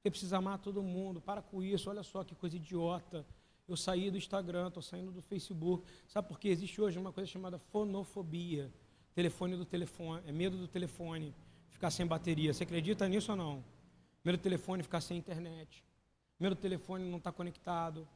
[0.00, 1.20] Você precisa amar todo mundo.
[1.20, 1.90] Para com isso.
[1.90, 3.26] Olha só que coisa idiota.
[3.66, 5.86] Eu saí do Instagram, estou saindo do Facebook.
[6.06, 6.48] Sabe por quê?
[6.48, 8.72] Existe hoje uma coisa chamada fonofobia.
[9.14, 11.34] Telefone do telefone, é medo do telefone
[11.68, 12.54] ficar sem bateria.
[12.54, 13.64] Você acredita nisso ou não?
[14.24, 15.84] Medo do telefone ficar sem internet.
[16.40, 18.08] Medo do telefone não estar tá conectado.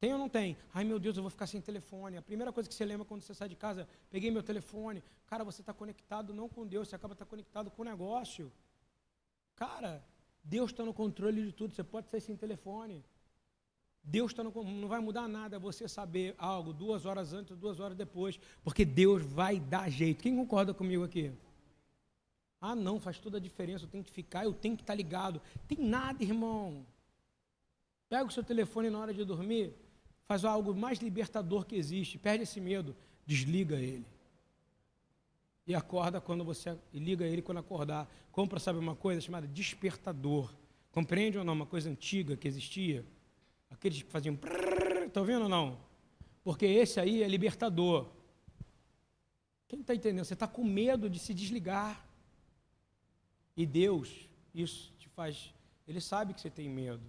[0.00, 0.56] Tem ou não tem?
[0.72, 2.16] Ai meu Deus, eu vou ficar sem telefone.
[2.16, 5.02] A primeira coisa que você lembra quando você sai de casa, peguei meu telefone.
[5.26, 8.52] Cara, você está conectado não com Deus, você acaba estar tá conectado com o negócio.
[9.56, 10.04] Cara,
[10.44, 11.74] Deus está no controle de tudo.
[11.74, 13.04] Você pode sair sem telefone.
[14.02, 17.96] Deus tá no, não vai mudar nada você saber algo duas horas antes, duas horas
[17.96, 20.22] depois, porque Deus vai dar jeito.
[20.22, 21.32] Quem concorda comigo aqui?
[22.60, 25.42] Ah, não, faz toda a diferença, eu tenho que ficar, eu tenho que estar ligado.
[25.66, 26.86] Tem nada, irmão.
[28.08, 29.74] Pega o seu telefone na hora de dormir,
[30.28, 32.94] faz algo mais libertador que existe, perde esse medo,
[33.26, 34.06] desliga ele.
[35.66, 36.78] E acorda quando você.
[36.92, 38.08] E liga ele quando acordar.
[38.30, 40.54] Compra, sabe uma coisa chamada despertador.
[40.92, 41.52] Compreende ou não?
[41.52, 43.04] Uma coisa antiga que existia
[43.70, 44.38] Aqueles que faziam.
[45.06, 45.78] Estão vendo ou não?
[46.42, 48.08] Porque esse aí é libertador.
[49.66, 50.24] Quem está entendendo?
[50.24, 52.06] Você está com medo de se desligar.
[53.56, 55.52] E Deus, isso te faz.
[55.86, 57.02] Ele sabe que você tem medo.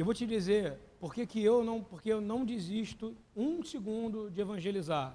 [0.00, 4.30] Eu vou te dizer por que, que eu não, porque eu não desisto um segundo
[4.30, 5.14] de evangelizar.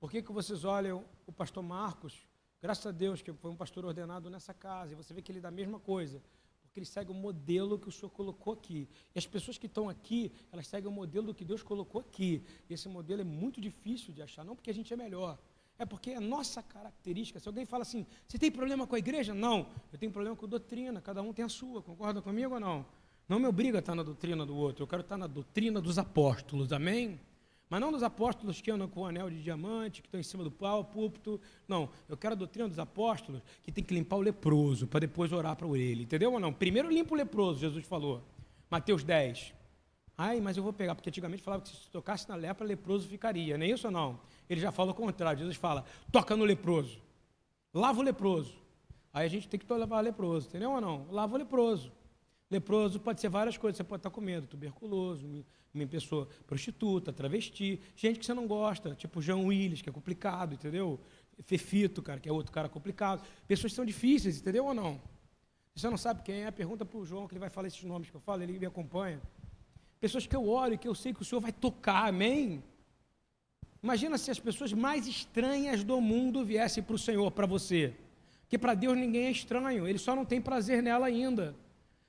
[0.00, 2.26] Por que, que vocês olham o pastor Marcos,
[2.62, 5.38] graças a Deus que foi um pastor ordenado nessa casa, e você vê que ele
[5.38, 6.22] dá a mesma coisa
[6.62, 8.88] Porque ele segue o modelo que o Senhor colocou aqui.
[9.14, 12.42] E as pessoas que estão aqui, elas seguem o modelo que Deus colocou aqui.
[12.70, 15.38] E esse modelo é muito difícil de achar, não porque a gente é melhor.
[15.78, 17.38] É porque é nossa característica.
[17.38, 19.34] Se alguém fala assim, você tem problema com a igreja?
[19.34, 22.60] Não, eu tenho problema com a doutrina, cada um tem a sua, concorda comigo ou
[22.60, 22.86] não?
[23.28, 25.98] Não me obriga a estar na doutrina do outro, eu quero estar na doutrina dos
[25.98, 27.18] apóstolos, amém?
[27.68, 30.44] Mas não dos apóstolos que andam com o anel de diamante, que estão em cima
[30.44, 31.40] do pau, púlpito.
[31.66, 35.32] Não, eu quero a doutrina dos apóstolos que tem que limpar o leproso para depois
[35.32, 36.04] orar para ele.
[36.04, 36.52] Entendeu ou não?
[36.52, 38.22] Primeiro limpa o leproso, Jesus falou.
[38.70, 39.52] Mateus 10.
[40.16, 43.58] Ai, mas eu vou pegar, porque antigamente falava que se tocasse na lepra, leproso ficaria.
[43.58, 44.20] Não é isso ou não?
[44.48, 45.40] Ele já fala o contrário.
[45.40, 47.00] Jesus fala: toca no leproso.
[47.74, 48.54] Lava o leproso.
[49.12, 51.06] Aí a gente tem que lavar o leproso, entendeu ou não?
[51.10, 51.92] Lava o leproso.
[52.50, 57.80] Leproso pode ser várias coisas, você pode estar com medo, tuberculoso, uma pessoa prostituta, travesti,
[57.96, 61.00] gente que você não gosta, tipo João Willis, que é complicado, entendeu?
[61.44, 63.22] Fefito, cara, que é outro cara complicado.
[63.46, 65.00] Pessoas que são difíceis, entendeu ou não?
[65.74, 68.08] Você não sabe quem é, pergunta para o João, que ele vai falar esses nomes
[68.08, 69.20] que eu falo, ele me acompanha.
[70.00, 72.62] Pessoas que eu olho e que eu sei que o Senhor vai tocar, amém?
[73.82, 77.94] Imagina se as pessoas mais estranhas do mundo viessem para o Senhor, para você.
[78.48, 81.54] Que para Deus ninguém é estranho, ele só não tem prazer nela ainda.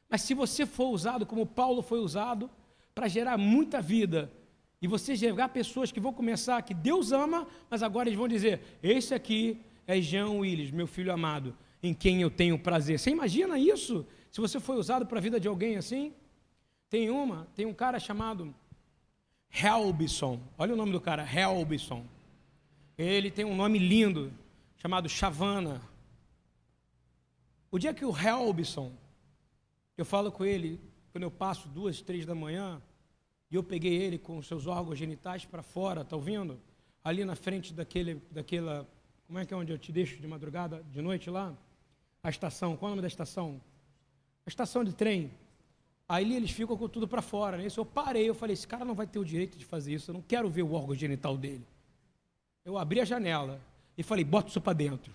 [0.10, 2.50] Mas se você for usado como Paulo foi usado,
[2.96, 4.32] para gerar muita vida,
[4.82, 8.62] e você gerar pessoas que vão começar, que Deus ama, mas agora eles vão dizer:
[8.82, 13.00] Esse aqui é Jean Willis, meu filho amado, em quem eu tenho prazer.
[13.00, 14.06] Você imagina isso?
[14.32, 16.14] Se você foi usado para a vida de alguém assim?
[16.90, 18.54] Tem uma, tem um cara chamado
[19.52, 20.40] Helbison.
[20.58, 22.06] Olha o nome do cara, Helbison.
[22.98, 24.32] Ele tem um nome lindo,
[24.78, 25.82] chamado Chavana.
[27.70, 28.92] O dia que o Helbison
[29.98, 30.80] eu falo com ele
[31.12, 32.82] quando eu passo duas, três da manhã,
[33.50, 36.60] e eu peguei ele com os seus órgãos genitais para fora, tá ouvindo?
[37.04, 38.88] Ali na frente daquele, daquela,
[39.26, 41.58] como é que é onde eu te deixo de madrugada, de noite lá?
[42.22, 43.62] A estação, qual é o nome da estação?
[44.46, 45.32] A estação de trem.
[46.10, 47.66] Aí eles ficam com tudo para fora, né?
[47.66, 50.12] Isso eu parei, eu falei, esse cara não vai ter o direito de fazer isso,
[50.12, 51.66] eu não quero ver o órgão genital dele.
[52.64, 53.62] Eu abri a janela
[53.98, 55.14] e falei, bota isso para dentro.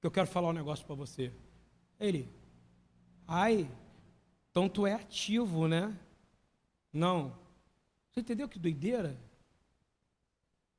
[0.00, 1.32] Que eu quero falar um negócio para você.
[1.98, 2.28] Ele,
[3.32, 3.70] Ai,
[4.50, 5.96] então tu é ativo, né?
[6.92, 7.32] Não.
[8.10, 9.16] Você entendeu que doideira?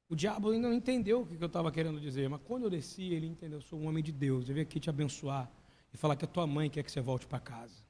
[0.10, 3.04] O diabo ainda não entendeu o que eu estava querendo dizer, mas quando eu desci,
[3.04, 5.50] ele entendeu: eu sou um homem de Deus, eu vim aqui te abençoar
[5.94, 7.82] e falar que a tua mãe quer que você volte para casa.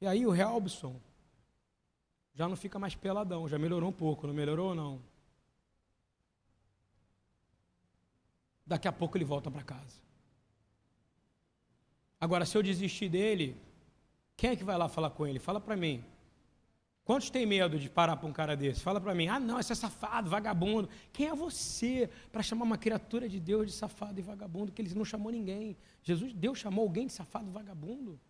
[0.00, 1.00] E aí o Helbson
[2.34, 5.00] já não fica mais peladão, já melhorou um pouco, não melhorou ou não?
[8.66, 10.09] Daqui a pouco ele volta para casa.
[12.20, 13.56] Agora, se eu desistir dele,
[14.36, 15.38] quem é que vai lá falar com ele?
[15.38, 16.04] Fala para mim.
[17.04, 18.82] Quantos tem medo de parar para um cara desse?
[18.82, 19.26] Fala para mim.
[19.26, 20.88] Ah, não, esse é safado, vagabundo.
[21.12, 24.70] Quem é você para chamar uma criatura de Deus de safado e vagabundo?
[24.70, 25.76] Que ele não chamou ninguém.
[26.02, 28.20] Jesus, Deus chamou alguém de safado e vagabundo?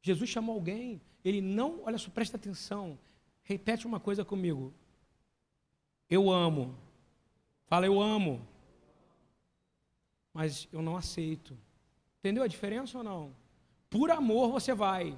[0.00, 1.02] Jesus chamou alguém.
[1.24, 2.98] Ele não, olha só, presta atenção.
[3.42, 4.72] Repete uma coisa comigo.
[6.08, 6.78] Eu amo.
[7.66, 8.46] Fala, eu amo.
[10.32, 11.56] Mas eu não aceito.
[12.24, 13.36] Entendeu a diferença ou não?
[13.90, 15.14] Por amor você vai,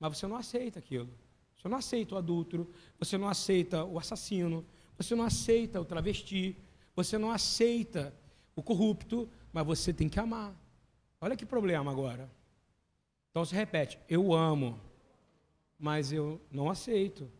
[0.00, 1.08] mas você não aceita aquilo.
[1.56, 2.66] Você não aceita o adulto,
[2.98, 4.66] você não aceita o assassino,
[4.98, 6.56] você não aceita o travesti,
[6.96, 8.12] você não aceita
[8.56, 10.52] o corrupto, mas você tem que amar.
[11.20, 12.28] Olha que problema agora.
[13.30, 14.80] Então se repete: eu amo,
[15.78, 17.30] mas eu não aceito.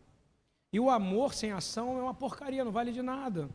[0.71, 3.49] E o amor sem ação é uma porcaria, não vale de nada.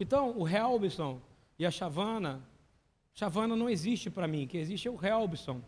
[0.00, 1.20] Então, o Helbison
[1.56, 2.42] e a Chavana
[3.18, 5.62] Chavana não existe para mim, que existe é o Helbson.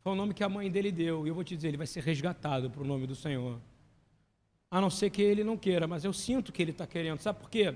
[0.00, 1.86] Foi o nome que a mãe dele deu, e eu vou te dizer, ele vai
[1.86, 3.60] ser resgatado para o nome do Senhor.
[4.70, 7.20] A não ser que ele não queira, mas eu sinto que ele está querendo.
[7.20, 7.74] Sabe por quê?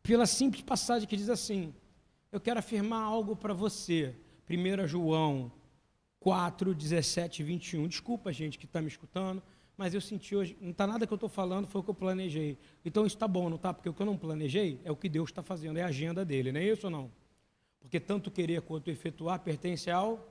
[0.00, 1.74] Pela simples passagem que diz assim:
[2.30, 4.14] Eu quero afirmar algo para você.
[4.48, 5.50] 1 João
[6.20, 7.88] 4, 17 e 21.
[7.88, 9.42] Desculpa, gente, que está me escutando,
[9.76, 11.94] mas eu senti hoje, não está nada que eu estou falando, foi o que eu
[11.94, 12.56] planejei.
[12.84, 13.74] Então isso está bom, não está?
[13.74, 16.24] Porque o que eu não planejei é o que Deus está fazendo, é a agenda
[16.24, 17.21] dele, não é isso ou não?
[17.82, 20.26] Porque tanto querer quanto efetuar pertence ao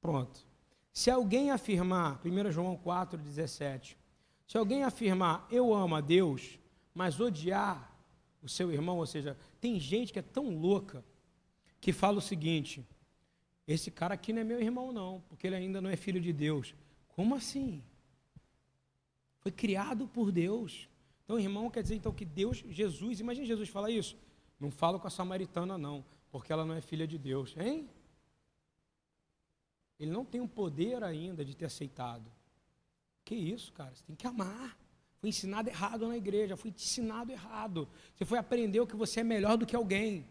[0.00, 0.46] pronto.
[0.92, 3.96] Se alguém afirmar, 1 João 4,17,
[4.46, 6.58] se alguém afirmar eu amo a Deus,
[6.94, 7.90] mas odiar
[8.42, 11.04] o seu irmão, ou seja, tem gente que é tão louca
[11.80, 12.86] que fala o seguinte:
[13.66, 16.32] esse cara aqui não é meu irmão, não, porque ele ainda não é filho de
[16.32, 16.74] Deus.
[17.08, 17.82] Como assim?
[19.40, 20.88] Foi criado por Deus.
[21.24, 24.16] Então, irmão, quer dizer então que Deus, Jesus, imagine Jesus falar isso.
[24.60, 27.88] Não falo com a samaritana, não porque ela não é filha de Deus, hein?
[30.00, 32.32] Ele não tem o poder ainda de ter aceitado.
[33.22, 33.94] Que isso, cara?
[33.94, 34.76] Você tem que amar.
[35.18, 37.88] Foi ensinado errado na igreja, foi ensinado errado.
[38.14, 40.26] Você foi aprender que você é melhor do que alguém.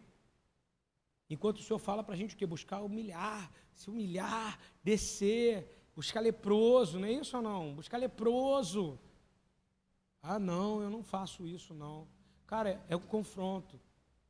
[1.29, 2.45] Enquanto o Senhor fala para a gente o que?
[2.45, 7.75] Buscar humilhar, se humilhar, descer, buscar leproso, não é isso ou não?
[7.75, 8.99] Buscar leproso.
[10.21, 12.07] Ah, não, eu não faço isso, não.
[12.45, 13.79] Cara, é um confronto.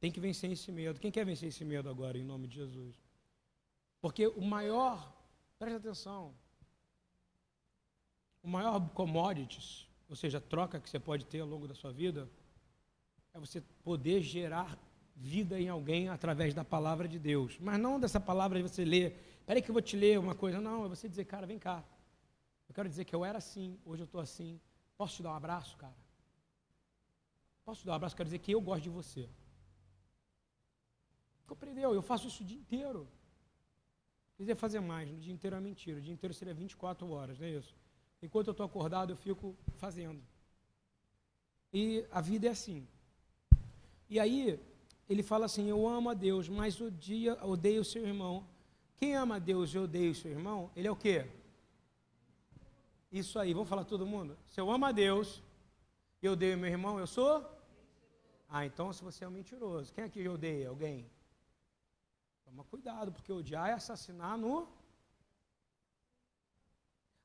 [0.02, 1.00] Tem que vencer esse medo.
[1.00, 3.00] Quem quer vencer esse medo agora, em nome de Jesus?
[4.02, 5.16] Porque o maior,
[5.60, 6.34] preste atenção,
[8.42, 12.28] o maior commodities, ou seja, troca que você pode ter ao longo da sua vida,
[13.32, 14.76] é você poder gerar
[15.16, 17.60] vida em alguém através da palavra de Deus.
[17.60, 20.60] Mas não dessa palavra de você ler, peraí que eu vou te ler uma coisa.
[20.60, 21.84] Não, é você dizer, cara, vem cá.
[22.68, 24.60] Eu quero dizer que eu era assim, hoje eu estou assim.
[24.98, 25.96] Posso te dar um abraço, cara?
[27.64, 28.16] Posso te dar um abraço?
[28.16, 29.30] Quero dizer que eu gosto de você.
[31.52, 31.94] Compreendeu?
[31.94, 33.06] Eu faço isso o dia inteiro.
[34.38, 35.98] Quer dizer, fazer mais, no dia inteiro é mentira.
[35.98, 37.76] O dia inteiro seria 24 horas, não é isso?
[38.22, 40.24] Enquanto eu estou acordado, eu fico fazendo.
[41.74, 42.88] E a vida é assim.
[44.10, 44.58] E aí,
[45.10, 48.48] ele fala assim: Eu amo a Deus, mas o dia odeio o seu irmão.
[48.96, 51.28] Quem ama a Deus e odeia o seu irmão, ele é o quê?
[53.12, 54.38] Isso aí, vamos falar todo mundo?
[54.48, 55.44] Se eu amo a Deus
[56.24, 57.46] e odeio meu irmão, eu sou?
[58.48, 59.92] Ah, então se você é um mentiroso.
[59.92, 61.06] Quem aqui odeia alguém?
[62.52, 64.68] Toma cuidado, porque odiar é assassinar no.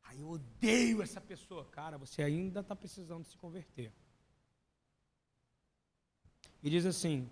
[0.05, 1.65] Aí eu odeio essa pessoa.
[1.65, 3.93] Cara, você ainda está precisando se converter.
[6.63, 7.29] E diz assim: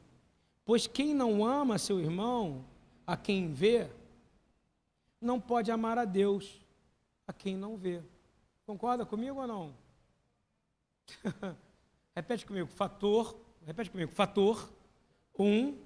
[0.65, 2.65] Pois quem não ama seu irmão,
[3.07, 3.89] a quem vê,
[5.21, 6.67] não pode amar a Deus,
[7.29, 8.03] a quem não vê.
[8.67, 9.77] Concorda comigo ou não?
[12.13, 14.69] repete comigo, fator, repete comigo, fator,
[15.39, 15.79] um,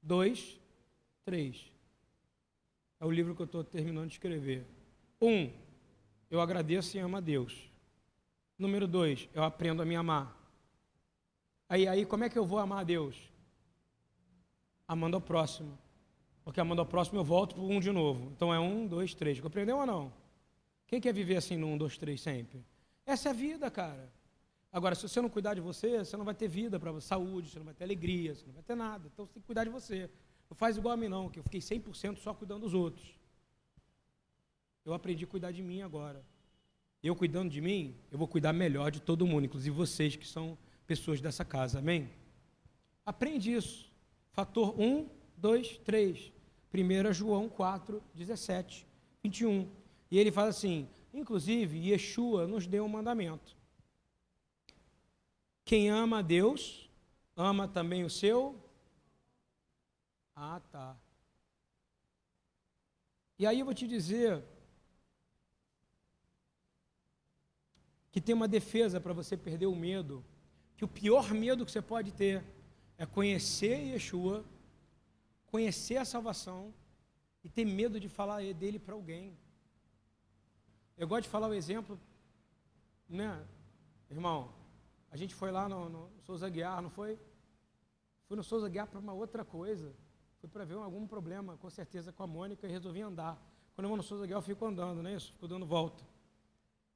[0.00, 0.57] dois,
[1.28, 1.70] três.
[2.98, 4.66] É o livro que eu estou terminando de escrever.
[5.20, 5.52] Um,
[6.30, 7.70] eu agradeço e amo a Deus.
[8.58, 10.34] Número dois, eu aprendo a me amar.
[11.68, 13.14] Aí, aí, como é que eu vou amar a Deus?
[14.86, 15.78] Amando ao próximo.
[16.42, 18.32] Porque amando ao próximo eu volto para um de novo.
[18.34, 19.38] Então é um, dois, três.
[19.38, 20.10] Compreendeu ou não?
[20.86, 22.64] Quem quer viver assim no um, dois, três sempre?
[23.04, 24.10] Essa é a vida, cara.
[24.72, 27.58] Agora, se você não cuidar de você, você não vai ter vida para saúde, você
[27.58, 29.10] não vai ter alegria, você não vai ter nada.
[29.12, 30.08] Então você tem que cuidar de você.
[30.48, 33.18] Não faz igual a mim, não, que eu fiquei 100% só cuidando dos outros.
[34.84, 36.24] Eu aprendi a cuidar de mim agora.
[37.02, 40.56] Eu cuidando de mim, eu vou cuidar melhor de todo mundo, inclusive vocês que são
[40.86, 41.78] pessoas dessa casa.
[41.78, 42.10] Amém?
[43.04, 43.92] Aprende isso.
[44.32, 46.32] Fator 1, 2, 3.
[46.72, 48.86] 1 João 4, 17,
[49.22, 49.68] 21.
[50.10, 53.56] E ele fala assim: inclusive, Yeshua nos deu um mandamento.
[55.64, 56.90] Quem ama a Deus,
[57.36, 58.58] ama também o seu.
[60.40, 60.96] Ah, tá.
[63.40, 64.44] E aí eu vou te dizer
[68.12, 70.24] que tem uma defesa para você perder o medo
[70.76, 72.44] que o pior medo que você pode ter
[72.96, 74.44] é conhecer Yeshua,
[75.46, 76.72] conhecer a salvação
[77.42, 79.36] e ter medo de falar dele para alguém.
[80.96, 81.98] Eu gosto de falar o exemplo,
[83.08, 83.44] né,
[84.08, 84.54] irmão?
[85.10, 87.18] A gente foi lá no, no Souza Guiar, não foi?
[88.28, 89.92] Fui no Souza Guiar para uma outra coisa.
[90.40, 93.40] Fui para ver algum problema, com certeza, com a Mônica e resolvi andar.
[93.74, 95.32] Quando eu vou no Souza Guiar, eu fico andando, não é isso?
[95.32, 96.04] Fico dando volta.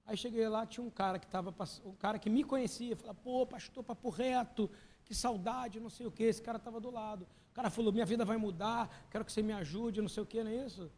[0.05, 3.47] Aí cheguei lá, tinha um cara que estava, um cara que me conhecia, falou, pô,
[3.47, 4.70] pastor, papo reto,
[5.05, 6.24] que saudade, não sei o quê.
[6.24, 7.26] Esse cara estava do lado.
[7.51, 10.26] O cara falou, minha vida vai mudar, quero que você me ajude, não sei o
[10.26, 10.90] quê, não é isso?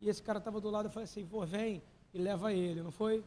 [0.00, 2.90] E esse cara estava do lado, eu falei assim, pô, vem e leva ele, não
[2.90, 3.24] foi?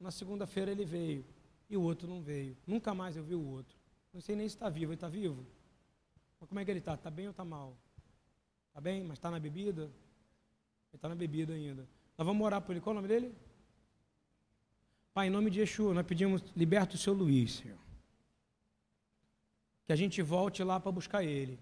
[0.00, 1.24] Na segunda-feira ele veio
[1.70, 2.56] e o outro não veio.
[2.66, 3.76] Nunca mais eu vi o outro.
[4.12, 4.92] Não sei nem se está vivo.
[4.92, 5.46] Ele está vivo?
[6.42, 6.94] Mas como é que ele está?
[6.94, 7.76] Está bem ou está mal?
[8.66, 9.82] Está bem, mas está na bebida?
[9.82, 9.92] Ele
[10.96, 11.86] está na bebida ainda.
[12.18, 12.80] Nós vamos orar por ele.
[12.80, 13.32] Qual é o nome dele?
[15.14, 17.78] Pai, em nome de Yeshua, nós pedimos, liberta o seu Luiz, Senhor.
[19.86, 21.60] Que a gente volte lá para buscar ele.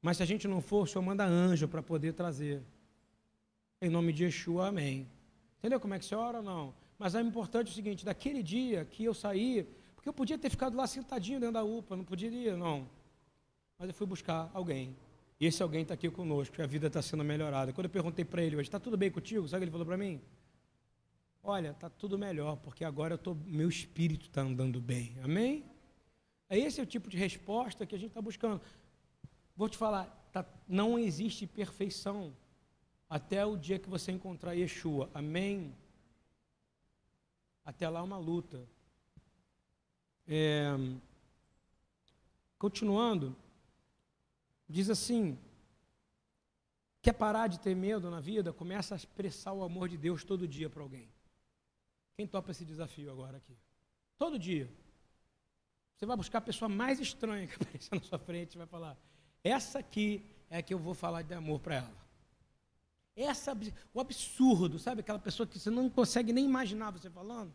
[0.00, 2.62] Mas se a gente não for, o Senhor manda anjo para poder trazer.
[3.82, 5.08] Em nome de Yeshua, amém.
[5.58, 6.72] Entendeu como é que você ora ou não?
[6.96, 10.76] Mas é importante o seguinte, daquele dia que eu saí, porque eu podia ter ficado
[10.76, 12.96] lá sentadinho dentro da UPA, não poderia, não.
[13.78, 14.96] Mas eu fui buscar alguém.
[15.38, 17.72] E esse alguém está aqui conosco, e a vida está sendo melhorada.
[17.72, 19.46] Quando eu perguntei para ele hoje, está tudo bem contigo?
[19.46, 20.20] Sabe o que ele falou para mim?
[21.44, 25.16] Olha, está tudo melhor, porque agora eu tô, meu espírito está andando bem.
[25.22, 25.64] Amém?
[26.50, 28.60] É esse é o tipo de resposta que a gente está buscando.
[29.56, 32.34] Vou te falar, tá, não existe perfeição
[33.08, 35.08] até o dia que você encontrar Yeshua.
[35.14, 35.72] Amém?
[37.64, 38.66] Até lá uma luta.
[40.26, 40.76] É,
[42.58, 43.36] continuando,
[44.68, 45.38] diz assim:
[47.00, 48.52] quer parar de ter medo na vida?
[48.52, 51.08] Começa a expressar o amor de Deus todo dia para alguém.
[52.16, 53.56] Quem topa esse desafio agora aqui?
[54.18, 54.68] Todo dia.
[55.96, 58.96] Você vai buscar a pessoa mais estranha que aparecer na sua frente e vai falar:
[59.42, 62.08] essa aqui é a que eu vou falar de amor para ela.
[63.16, 63.56] Essa,
[63.92, 65.00] o absurdo, sabe?
[65.00, 67.52] Aquela pessoa que você não consegue nem imaginar você falando.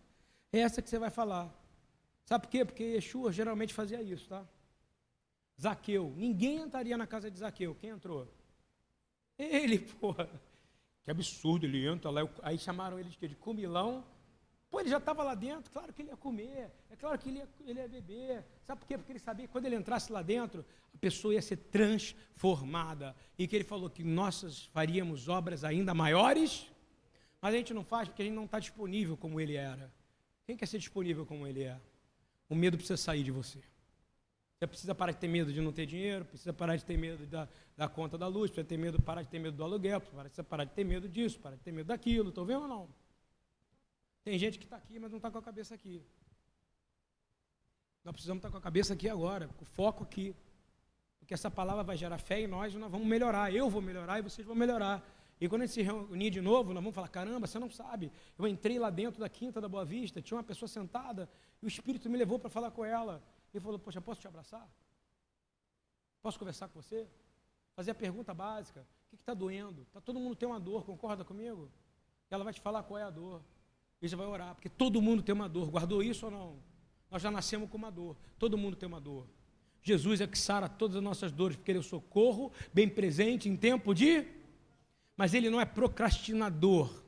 [0.52, 1.50] É essa que você vai falar.
[2.26, 2.66] Sabe por quê?
[2.66, 4.46] Porque Yeshua geralmente fazia isso, tá?
[5.64, 6.14] Zaqueu.
[6.18, 7.74] Ninguém entraria na casa de Zaqueu.
[7.76, 8.28] Quem entrou?
[9.38, 10.30] Ele, porra.
[11.04, 12.22] Que absurdo, ele entra lá.
[12.42, 13.28] Aí chamaram ele de, quê?
[13.28, 14.06] de comilão.
[14.70, 17.38] Pô, ele já estava lá dentro, claro que ele ia comer, é claro que ele
[17.38, 18.44] ia, ele ia beber.
[18.64, 18.98] Sabe por quê?
[18.98, 23.16] Porque ele sabia que quando ele entrasse lá dentro, a pessoa ia ser transformada.
[23.38, 26.66] E que ele falou que nós faríamos obras ainda maiores,
[27.40, 29.94] mas a gente não faz porque a gente não está disponível como ele era.
[30.44, 31.80] Quem quer ser disponível como ele é?
[32.50, 33.60] O medo precisa sair de você.
[34.64, 37.26] Você precisa parar de ter medo de não ter dinheiro, precisa parar de ter medo
[37.26, 40.42] da, da conta da luz, precisa ter medo, parar de ter medo do aluguel, precisa
[40.42, 42.30] parar de ter medo disso, parar de ter medo daquilo.
[42.30, 42.88] Estou vendo ou não?
[44.24, 46.02] Tem gente que está aqui, mas não está com a cabeça aqui.
[48.06, 50.34] Nós precisamos estar tá com a cabeça aqui agora, com o foco aqui.
[51.20, 53.54] Porque essa palavra vai gerar fé em nós e nós vamos melhorar.
[53.54, 55.06] Eu vou melhorar e vocês vão melhorar.
[55.42, 58.10] E quando a gente se reunir de novo, nós vamos falar: caramba, você não sabe.
[58.40, 61.30] Eu entrei lá dentro da quinta da Boa Vista, tinha uma pessoa sentada
[61.62, 63.22] e o Espírito me levou para falar com ela.
[63.54, 64.68] Ele falou: Poxa, posso te abraçar?
[66.22, 67.08] Posso conversar com você?
[67.76, 69.86] Fazer a pergunta básica: O que está doendo?
[69.92, 71.70] Tá, todo mundo tem uma dor, concorda comigo?
[72.30, 73.42] Ela vai te falar qual é a dor.
[74.02, 75.70] E você vai orar, porque todo mundo tem uma dor.
[75.70, 76.60] Guardou isso ou não?
[77.10, 78.18] Nós já nascemos com uma dor.
[78.40, 79.28] Todo mundo tem uma dor.
[79.82, 83.48] Jesus é que sara todas as nossas dores, porque Ele é o socorro, bem presente
[83.48, 84.26] em tempo de.
[85.16, 87.04] Mas Ele não é procrastinador.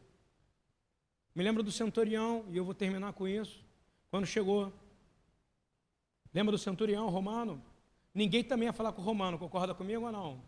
[1.34, 3.66] Me lembro do centurião, e eu vou terminar com isso.
[4.10, 4.72] Quando chegou
[6.36, 7.64] Lembra do centurião romano?
[8.14, 10.42] Ninguém também ia falar com o romano, concorda comigo ou não?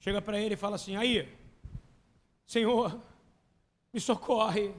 [0.00, 1.28] Chega para ele e fala assim: aí,
[2.46, 2.98] Senhor,
[3.92, 4.72] me socorre.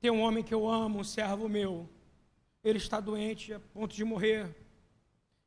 [0.00, 1.88] Tem um homem que eu amo, um servo meu.
[2.64, 4.52] Ele está doente, a ponto de morrer.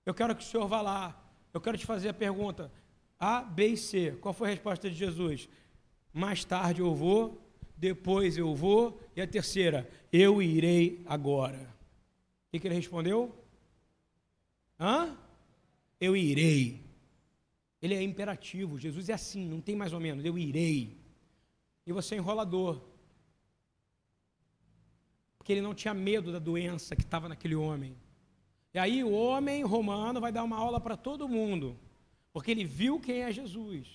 [0.06, 1.22] Eu quero que o senhor vá lá.
[1.54, 2.72] Eu quero te fazer a pergunta:
[3.20, 4.18] A, B e C.
[4.22, 5.50] Qual foi a resposta de Jesus?
[6.14, 7.46] Mais tarde eu vou,
[7.76, 9.02] depois eu vou.
[9.18, 11.78] E a terceira, eu irei agora.
[12.48, 13.39] O que, ele respondeu?
[14.80, 15.18] Hã?
[16.00, 16.82] Eu irei.
[17.82, 18.80] Ele é imperativo.
[18.80, 20.24] Jesus é assim, não tem mais ou menos.
[20.24, 20.98] Eu irei.
[21.86, 22.82] E você é enrolador.
[25.38, 27.96] Porque ele não tinha medo da doença que estava naquele homem.
[28.74, 31.78] E aí o homem romano vai dar uma aula para todo mundo.
[32.32, 33.88] Porque ele viu quem é Jesus.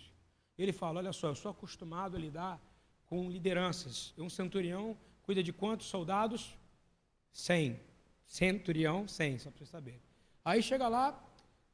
[0.59, 2.61] Ele fala: Olha só, eu sou acostumado a lidar
[3.07, 4.13] com lideranças.
[4.19, 6.57] Um centurião cuida de quantos soldados?
[7.33, 7.81] Cem.
[8.27, 10.01] Centurião, cem, só para você saber.
[10.45, 11.19] Aí chega lá,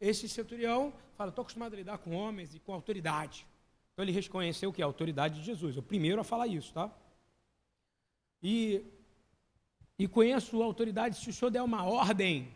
[0.00, 3.46] esse centurião fala: estou acostumado a lidar com homens e com autoridade.
[3.92, 5.76] Então ele reconheceu que é a autoridade de Jesus.
[5.76, 6.90] O primeiro a falar isso, tá?
[8.42, 8.82] E,
[9.98, 12.54] e conheço a autoridade se o senhor der uma ordem.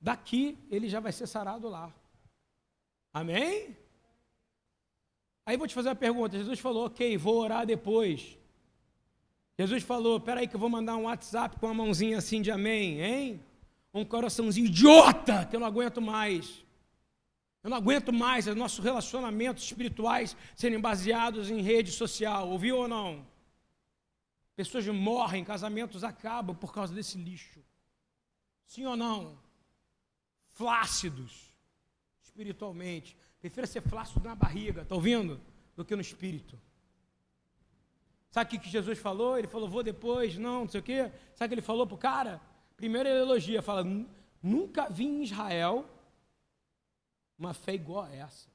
[0.00, 1.92] Daqui ele já vai ser sarado lá.
[3.12, 3.76] Amém?
[5.46, 6.36] Aí vou te fazer uma pergunta.
[6.36, 8.36] Jesus falou, ok, vou orar depois.
[9.58, 13.00] Jesus falou, peraí que eu vou mandar um WhatsApp com a mãozinha assim de amém,
[13.00, 13.40] hein?
[14.00, 16.64] Um coraçãozinho idiota que eu não aguento mais.
[17.62, 22.88] Eu não aguento mais os nossos relacionamentos espirituais serem baseados em rede social, ouviu ou
[22.88, 23.26] não?
[24.54, 27.60] Pessoas morrem, casamentos acabam por causa desse lixo.
[28.66, 29.38] Sim ou não?
[30.48, 31.52] Flácidos,
[32.22, 33.16] espiritualmente.
[33.40, 35.40] Prefiro ser flácido na barriga, está ouvindo?
[35.76, 36.58] Do que no espírito.
[38.30, 39.38] Sabe o que Jesus falou?
[39.38, 41.10] Ele falou, vou depois, não, não sei o quê.
[41.34, 42.40] Sabe o que ele falou para o cara?
[42.76, 43.84] Primeiro ele elogia, fala:
[44.42, 45.88] nunca vi em Israel
[47.38, 48.48] uma fé igual a essa.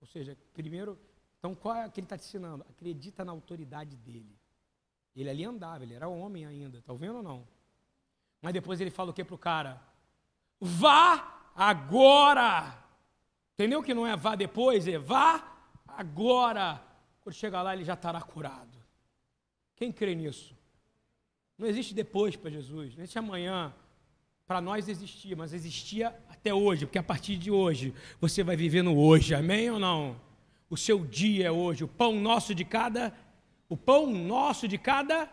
[0.00, 0.98] Ou seja, primeiro,
[1.38, 2.64] então qual é que ele está te ensinando?
[2.68, 4.38] Acredita na autoridade dele.
[5.14, 7.48] Ele ali andava, ele era homem ainda, está vendo ou não?
[8.42, 9.82] Mas depois ele fala o que para o cara?
[10.60, 12.84] Vá agora!
[13.54, 16.82] Entendeu que não é vá depois, é vá agora!
[17.20, 18.78] Quando chegar lá, ele já estará curado.
[19.74, 20.55] Quem crê nisso?
[21.58, 23.72] Não existe depois para Jesus, não existe amanhã.
[24.46, 28.82] Para nós existia, mas existia até hoje, porque a partir de hoje você vai viver
[28.82, 30.20] no hoje, amém ou não?
[30.70, 33.12] O seu dia é hoje, o pão nosso de cada,
[33.68, 35.28] o pão nosso de cada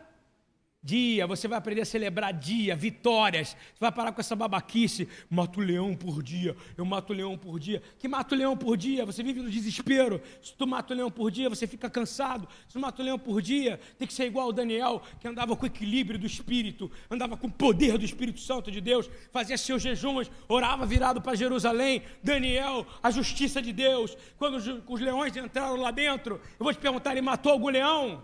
[0.83, 3.49] dia, você vai aprender a celebrar dia, vitórias.
[3.73, 7.81] Você vai parar com essa babaquice, mato leão por dia, eu mato leão por dia.
[7.97, 9.05] Que mato leão por dia?
[9.05, 10.21] Você vive no desespero.
[10.41, 12.47] Se tu mata leão por dia, você fica cansado.
[12.67, 15.63] Se tu mata leão por dia, tem que ser igual o Daniel, que andava com
[15.63, 19.81] o equilíbrio do espírito, andava com o poder do Espírito Santo de Deus, fazia seus
[19.81, 22.03] jejuns, orava virado para Jerusalém.
[22.21, 24.17] Daniel, a justiça de Deus.
[24.37, 28.23] Quando os leões entraram lá dentro, eu vou te perguntar, ele matou algum leão?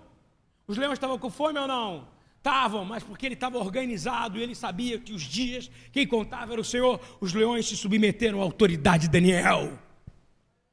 [0.68, 2.19] Os leões estavam com fome ou não?
[2.40, 6.62] Estavam, mas porque ele estava organizado e ele sabia que os dias, quem contava era
[6.62, 9.78] o Senhor, os leões se submeteram à autoridade de Daniel.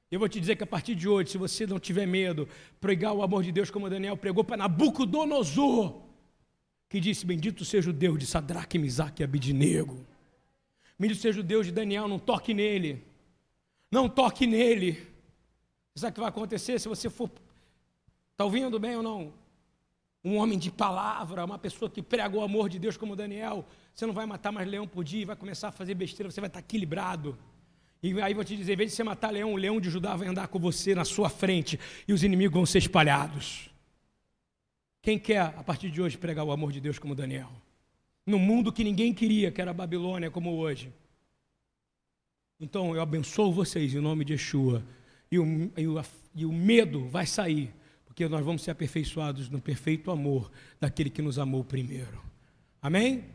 [0.09, 2.49] Eu vou te dizer que a partir de hoje, se você não tiver medo,
[2.81, 6.03] pregar o amor de Deus como Daniel pregou para Nabucodonosor,
[6.89, 10.07] que disse: Bendito seja o Deus de Sadraque, Misaque e Abidinego.
[10.97, 13.03] Bendito seja o Deus de Daniel, não toque nele.
[13.91, 15.05] Não toque nele.
[15.97, 17.29] Sabe o que vai acontecer se você for.
[18.33, 19.33] Está ouvindo bem ou não?
[20.27, 23.64] Um homem de palavra, uma pessoa que prega o amor de Deus como Daniel.
[23.95, 26.49] Você não vai matar mais leão por dia vai começar a fazer besteira, você vai
[26.49, 27.39] estar equilibrado.
[28.03, 30.16] E aí vou te dizer, em vez de você matar leão, o leão de Judá
[30.16, 33.70] vai andar com você na sua frente e os inimigos vão ser espalhados.
[35.01, 37.53] Quem quer, a partir de hoje, pregar o amor de Deus como Daniel?
[38.27, 40.93] No mundo que ninguém queria, que era a Babilônia, como hoje.
[42.59, 44.83] Então eu abençoo vocês em nome de Yeshua.
[45.31, 46.03] E o, e o,
[46.35, 47.72] e o medo vai sair,
[48.17, 50.51] porque nós vamos ser aperfeiçoados no perfeito amor
[50.81, 52.19] daquele que nos amou primeiro.
[52.81, 53.27] Amém?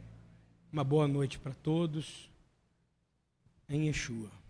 [0.73, 2.27] Uma boa noite para todos.
[3.69, 4.40] Em Yeshua.